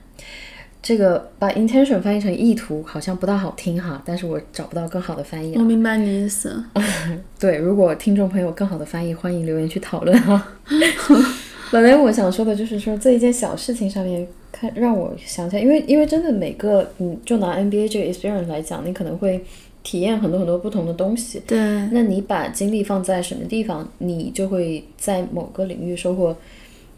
[0.85, 5.55] 这个把 intention 翻译成意图好像不大好听哈，但是我找不到更好的翻译。
[5.57, 6.63] 我明白你意思。
[7.41, 10.47] 对，如果听众朋友更好的翻译，欢迎留言去讨论哈。
[11.73, 19.43] 本来我想说的就是说这一件小事情上面，看让我想起来，因为因为真的每个，嗯，就拿 NBA 这个 experience 来讲，你可能会
[19.83, 21.43] 体验很多很多不同的东西。
[21.47, 21.59] 对。
[21.93, 26.37] 那你把精力放在什么地方，你就会在某个领域收获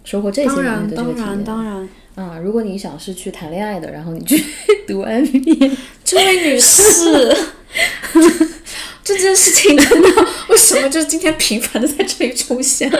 [0.07, 1.27] 收获这些领域的这个体验。
[1.27, 1.89] 当然，当然。
[2.15, 4.43] 啊，如果你想是去谈恋爱的，然后你去
[4.89, 7.37] 读 MBA， 这位女士，
[9.05, 10.09] 这件事情真的
[10.49, 12.91] 为什么就是今天频繁的在这里出现？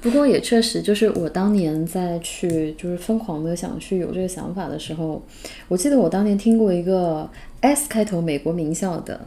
[0.00, 5.20] 不过也确实，就是我当年在去就是疯狂的想去有这个想法的时候，
[5.66, 7.28] 我记得我当年听过一个
[7.62, 9.20] S 开头美国名校的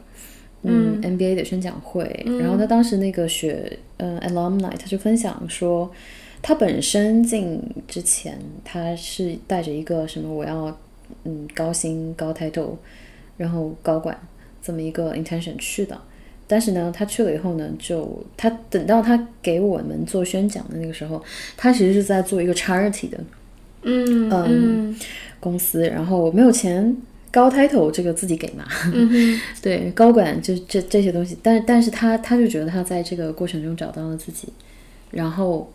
[0.64, 5.92] 嗯，NBA 的宣讲会，然后他当时那个学嗯 alumni 他就分享说。
[6.44, 8.36] 他本身进之前，
[8.66, 10.76] 他是带着一个什么我要
[11.24, 12.72] 嗯高薪高 title，
[13.38, 14.20] 然后高管
[14.60, 15.96] 这么一个 intention 去的。
[16.48, 21.24] 但是呢，他去了以后呢，就他等到他给我们做宣讲的那个时候，
[21.56, 23.20] 他其实是在做一个 charity 的，
[23.84, 24.96] 嗯嗯
[25.40, 25.88] 公司。
[25.88, 26.98] 然后我没有钱，
[27.32, 28.66] 高 title 这个自己给嘛，
[29.62, 31.38] 对，高管就这这些东西。
[31.42, 34.50] 但但是他他就觉得他在这个过程中找到了自己，
[35.12, 35.72] 然后。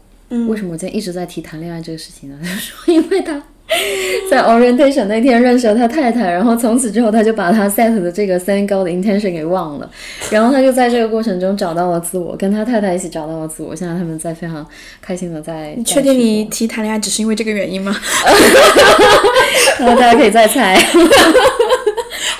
[0.48, 2.36] 为什么我今天一直在提谈恋爱这个事情呢？
[2.42, 3.40] 他 说，因为他
[4.30, 9.90] 在 orientation 那天认识了他太太，然后从此之后他就把他 set 的这个三高的 intention 给忘了，
[10.30, 13.74] 然后他就在这个过程中找到了自我，跟他太太一起找到了自我。
[13.74, 14.64] 现在他们在非常
[15.02, 15.74] 开心的在。
[15.76, 17.94] 你确定你提谈恋爱只是因为这个原因吗？
[19.78, 20.76] 然后大家可以再猜。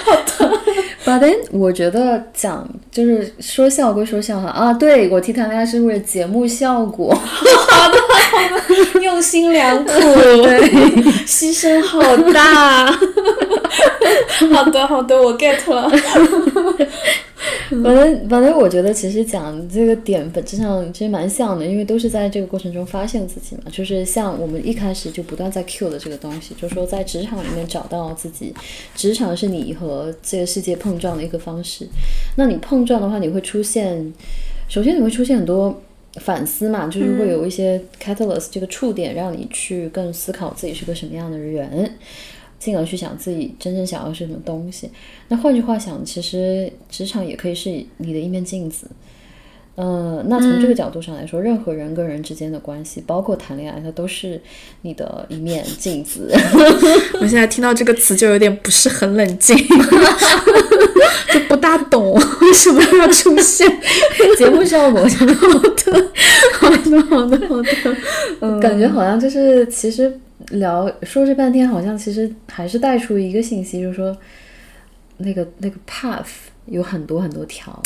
[0.05, 0.22] 好的。
[1.05, 7.14] But then，我觉得讲就是说笑归说笑哈啊，对我提谈恋爱是为了节目效果。
[7.14, 7.97] 好的，好的，
[9.03, 9.93] 用心良苦，
[10.43, 10.61] 对，
[11.27, 12.01] 牺牲好
[12.33, 12.87] 大。
[14.53, 15.91] 好的，好的，我 get 了。
[17.69, 23.62] 反正反正，我觉得其实讲这个点本质上其实蛮像的，因为都是在这个过程中发现自己嘛。
[23.73, 28.55] 就是像我们一开始就不断在 Q 的这个东西，就是说在职场里面找到自己，
[28.95, 31.87] 职场是你和这个世界碰撞的一个方式。
[32.37, 34.12] 那你碰撞的话，你会出现，
[34.69, 35.83] 首先你会出现很多
[36.21, 41.91] 反思嘛，就是会有一些 catalyst 这个触点，让你去更思考自己是个什么样的人。
[42.59, 44.91] 进而去想自己真正想要是什么东西。
[45.29, 48.89] 那换句话想，其实职场也可以是你的一面镜子。
[49.77, 54.41] 嗯，那从这个角度上来说，任何人跟人之间的关系，包括谈恋爱，它都是
[54.81, 56.35] 你的一面镜子。
[57.21, 59.55] 我现在听到这个词就有点不是很冷静，
[61.33, 63.69] 就不大懂为什么要出现
[64.39, 65.01] 节目效果。
[65.03, 67.97] 好的，好的，好的，好的。
[68.41, 70.21] 嗯，感觉好像就是其实。
[70.51, 74.17] 聊说这半天，好像其实还是带出一个信息，就是说，
[75.17, 76.27] 那个那个 path
[76.67, 77.83] 有很多很多条。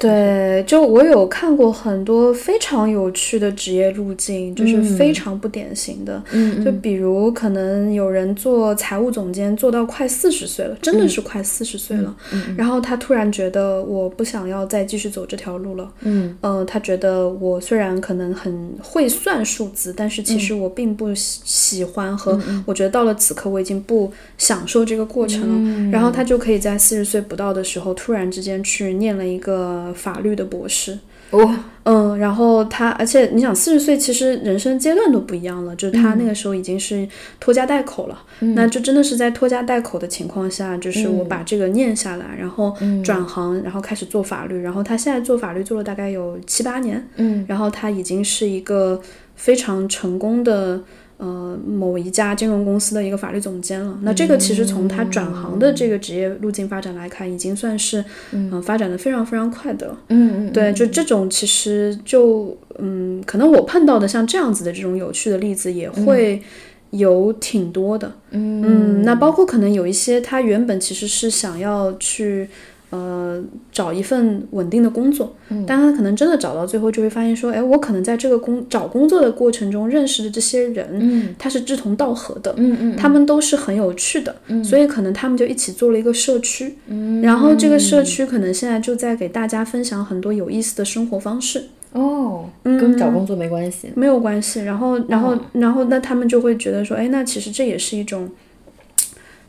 [0.00, 6.22] 对，就我有看过很多非常有趣的职业路径，就是非常不典型的。
[6.32, 12.16] 嗯就比如可能有人做财务总监做到快四十岁了，真的是快四十岁了，
[12.56, 15.92] 然后他突然觉得我不想要再继续走这条路了。
[16.00, 16.34] 嗯。
[16.40, 25.90] 呃，他觉得我虽然可能很会算数字，但是其实我并不喜喜欢和我觉得到了此刻我已经不享受这个过程了。
[25.92, 30.98] 然后他就可以在四十岁不到的时候，突然之间去念了一个法律的博士。
[31.30, 42.74] 哦，嗯，然后他，而且你想，四十岁其实人生阶段都不一样了，就是他那个时候已经是拖家带口了，那就真的是在拖家带口的情况下，就是我把这个念下来，然后
[43.04, 49.00] 转行，然后开始做法律，然后他现在做法律做了大概有七八年，嗯，然后他已经是一个
[49.36, 50.80] 非常成功的。
[51.22, 53.98] 呃，某一家金融公司的一个法律总监了。
[54.00, 58.02] 那这个其实从他转行的这个职业路径发展来看，已经算是
[58.32, 59.94] 嗯、呃发展的非常非常快的。
[60.08, 66.42] 嗯嗯，对，就这种其实就嗯，可能我碰到的像这样子的这种有趣的例子也会
[66.90, 68.10] 有挺多的。
[68.30, 72.48] 嗯那包括可能有一些他原本其实是想要去。
[72.90, 75.32] 呃，找一份稳定的工作，
[75.66, 84.34] 但他可能真的找到最后，就会发现说，哎，我可能在这个工找工作的过程中认识的这些人，嗯他是志同道合的，嗯嗯他们都是很有趣的，
[84.64, 86.74] 所以可能他们就一起做了一个社区，
[87.22, 91.62] 然后这个社区可能现在就在给大家分享很多有意思的生活方式，
[91.92, 93.88] 哦，跟找工作没关系。
[93.94, 94.60] 没有关系。
[94.62, 98.28] 然后，然后，然后，那他们就会觉得说，哎，那其实这也是一种，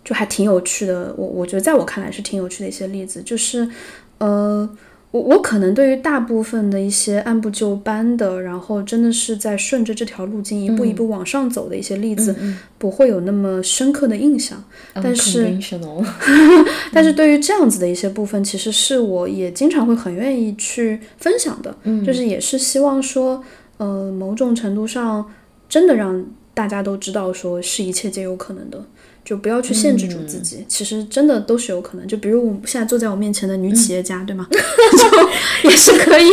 [0.03, 1.13] 就还挺有趣的。
[1.17, 3.69] 我我觉得在我看来是挺有趣的一些例子，就是，
[4.17, 4.69] 呃。
[5.11, 12.33] 我我可能对于大部分的一些按部就班的，然后真的是在顺着这条路径一步一步往上走的一些例子，
[12.77, 14.63] 不会有那么深刻的印象。
[14.93, 15.53] 但是
[16.93, 21.75] 但是对于这样子的一些部分，其实是我也经常会很愿意去分享的，
[22.05, 23.43] 就是也是希望说，
[23.79, 25.29] 呃，某种程度上
[25.67, 28.81] 真的让大家都知道，说是一切皆有可能的。
[29.23, 32.07] 就不要去限制住自己，其实真的都是有可能。
[32.07, 34.47] 就比如我现在坐在我面前的女企业家，对吗？
[34.51, 36.25] 就也是可以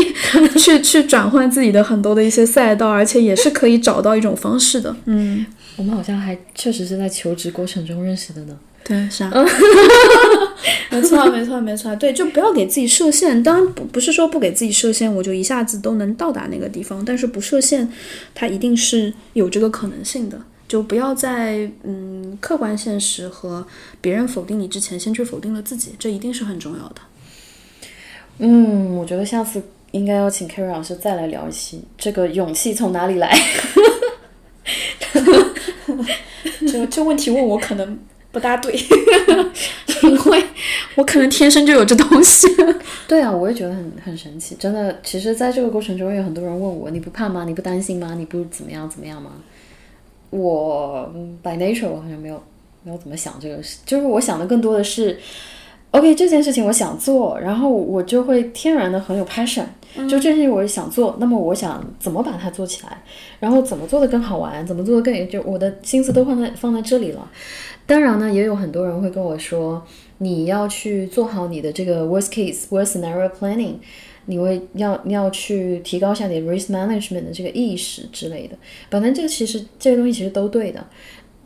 [0.59, 4.95] 去去转换自己的很多的一些赛道，而且也是可以找到一种方式的。
[5.05, 5.45] 嗯，
[5.77, 8.57] 我们好像还确实是在求职过程中认识的呢。
[8.85, 9.31] 对，是啊，
[10.91, 11.95] 没错，没错，没错。
[11.97, 13.43] 对，就不要给自己设限。
[13.43, 17.05] 当然不不是说不给自己设限，我就一下子都能到达那个地方。
[17.05, 17.93] 但是不设限，
[18.35, 20.41] 它一定是有这个可能性的。
[20.69, 23.67] 就不要在嗯客观现实和
[24.01, 26.97] 别人否定你之前，先去否定了自己，这一定是很重要的。
[28.39, 29.61] 嗯，我觉得下次
[29.93, 33.35] 应该要请 Kerry 老师再来聊一期，这个勇气从哪里来？
[36.71, 37.99] 这这问题问我可能
[38.31, 38.73] 不大对，
[40.05, 40.45] 因为
[40.97, 42.47] 我可能天生就有这东西。
[43.09, 45.01] 对啊，我也觉得很很神奇，真的。
[45.03, 47.45] 其实，在这个过程中，有很多人问我：“你不怕吗？
[47.45, 48.15] 你不担心吗？
[48.19, 49.33] 你不怎么样怎么样吗？”
[50.31, 51.11] 我
[51.43, 52.43] by nature 我好像没有
[52.83, 55.19] 没有怎么想这个事，就是我想的更多的是
[55.91, 59.65] ，OK 这件事情我想做，然后我就会天然的很有 passion，、
[59.97, 63.03] 就这件事情我想做，那么我想怎么把它做起来，
[63.41, 67.31] 然后怎么做的更好玩，怎么做的更就我的心思都放在放在这里了。
[67.87, 69.83] 当然呢，也有很多人会跟我说，
[70.19, 73.77] 你要去做好你的这个 worst case worst scenario planning。
[74.29, 78.57] 你会要你要去提高一下你 risk management 的这个意识之类的，
[78.91, 80.87] 反正这个其实这些东西其实都对的。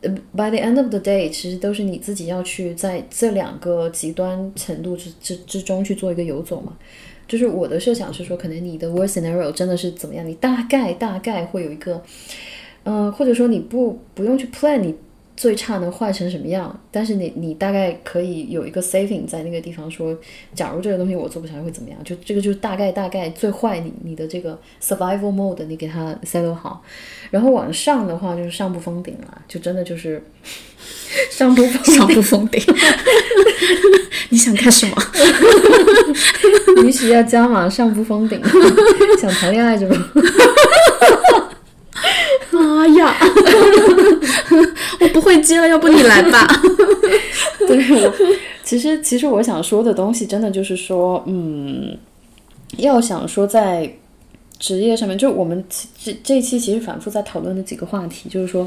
[0.02, 6.76] 呃，by the end of the day，其实都是你自己要去在这两个极端程度之之之中去做一个游走嘛。
[7.28, 12.02] 就是我的设想是说，可能你的 worst scenario 真的是怎么样，你大概大概会有一个，
[12.82, 14.92] 嗯、或者说你不不用去 plan 你
[15.42, 20.16] 最差能坏成什么样，但是你你大概可以有一个 saving 在那个地方说，
[20.54, 21.98] 假如这个东西我做不成会怎么样？
[22.04, 26.80] 就这个就是大概大概最坏你你的这个 survival mode 你给它 settle 好，
[27.32, 30.22] 然后往上的话就是上不封顶了，就真的就是
[31.32, 32.62] 上不封上不封顶，
[34.30, 34.94] 你想干什么？
[36.84, 38.40] 你许要加码上不封顶，
[39.20, 39.96] 想谈恋爱是吧？
[42.62, 43.14] 妈呀！
[45.00, 46.46] 我不会接了，要不你来吧。
[47.66, 48.12] 对我，
[48.62, 51.96] 其实其实我想说的东西，真的就是说，嗯，
[52.78, 53.92] 要想说在
[54.58, 55.64] 职业上面，就我们
[56.02, 58.66] 这这一期其实反复在讨论的几个话题，就是说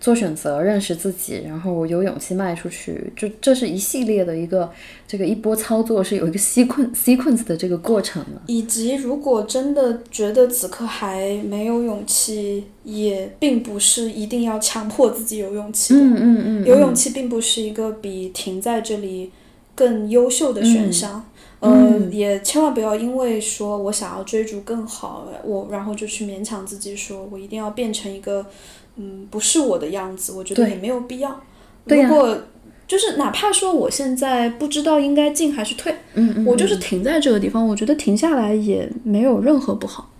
[0.00, 4.72] 做选择、认识自己，然后有勇气迈出去，就这是一系列的一个
[5.06, 8.40] 这个一波操作，是有一个 sequence sequence 的这个过程的。
[8.46, 16.00] 以及，如果真的觉得此刻还没有勇气，也并不是一定要强迫自己有勇气的。
[16.00, 19.30] 嗯嗯嗯，有勇气并不是一个比停在这里
[19.74, 21.26] 更优秀的选项。
[21.60, 28.46] 呃，也千万不要因为说我想要追逐更好，我然后就去勉强自己说我一定要变成一个
[28.96, 31.40] 嗯不是我的样子，我觉得也没有必要。
[31.84, 32.36] 如果
[32.86, 40.10] 就是哪怕说我现在不知道应该进还是退，嗯嗯，我就是停在这个地方，我觉得停下来也没有任何不好。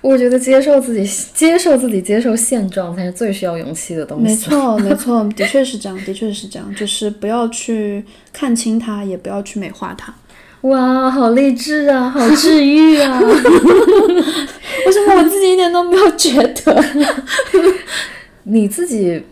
[0.00, 1.04] 我觉得接受自己、
[1.34, 4.24] 接受自己、接受现状才是最需要勇气的东西。
[4.24, 10.14] 没错，没错，的确是这样，的确是这样，就是不要去看清它，也不要去美化它。
[10.64, 13.20] 哇，好励志啊，好治愈啊！
[13.20, 16.32] 为什么我自己一点都没有觉
[16.64, 16.84] 得？
[18.44, 19.22] 你自己，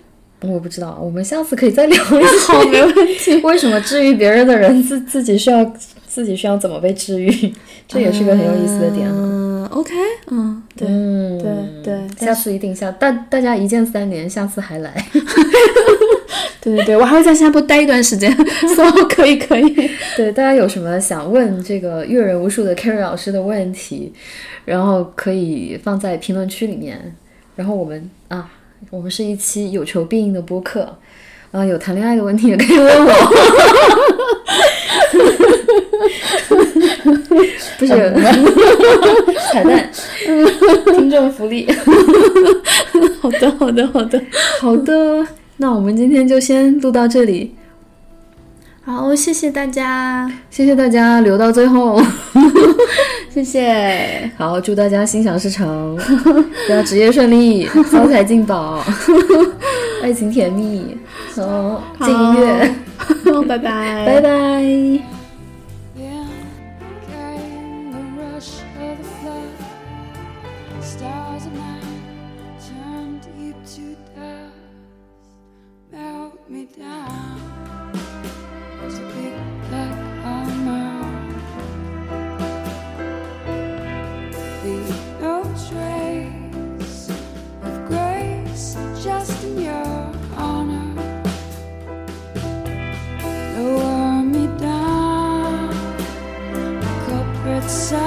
[0.43, 2.53] 我不知道，我们下次可以再聊一下。
[2.53, 3.37] 好，没问题。
[3.37, 5.65] 为什么治愈别人的人自自己需要
[6.07, 7.31] 自己需要怎么被治愈？
[7.89, 9.15] 这也是个很有意思的点啊。
[9.17, 9.91] 嗯，OK，
[10.31, 11.39] 嗯，对，嗯，
[11.83, 15.07] 对对下次一定下大大家一键三连，下次还来。
[16.61, 18.35] 对对对，我还会在新加坡待一段时间，
[18.75, 19.91] 所以可以可以。
[20.17, 24.13] 对，大家有什么想问这个阅人无数的 Carry 老师的问题，
[24.65, 27.15] 然后可以放在评论区里面。
[27.55, 28.51] 然后我们啊，
[28.91, 30.97] 我们是一期有求必应的播客，
[31.51, 33.13] 啊，有谈恋爱的问题也可以问我。
[37.79, 37.93] 不是
[39.51, 39.91] 彩蛋，
[40.95, 41.69] 听众福利。
[43.21, 44.23] 好的，好的，好的。
[44.61, 45.27] 好的，
[45.63, 47.55] 那我们今天就先录到这里，
[48.85, 52.03] 好，谢谢大家，谢谢大家留到最后。
[53.33, 54.29] 谢谢。
[54.37, 55.97] 好，祝大家心想事成，
[56.69, 58.85] 大家职业顺利， 发财进宝，
[60.03, 60.97] 爱情甜蜜。
[61.37, 62.75] 好，进音乐，
[63.33, 65.22] 好，拜拜，拜拜。
[97.73, 98.02] outside.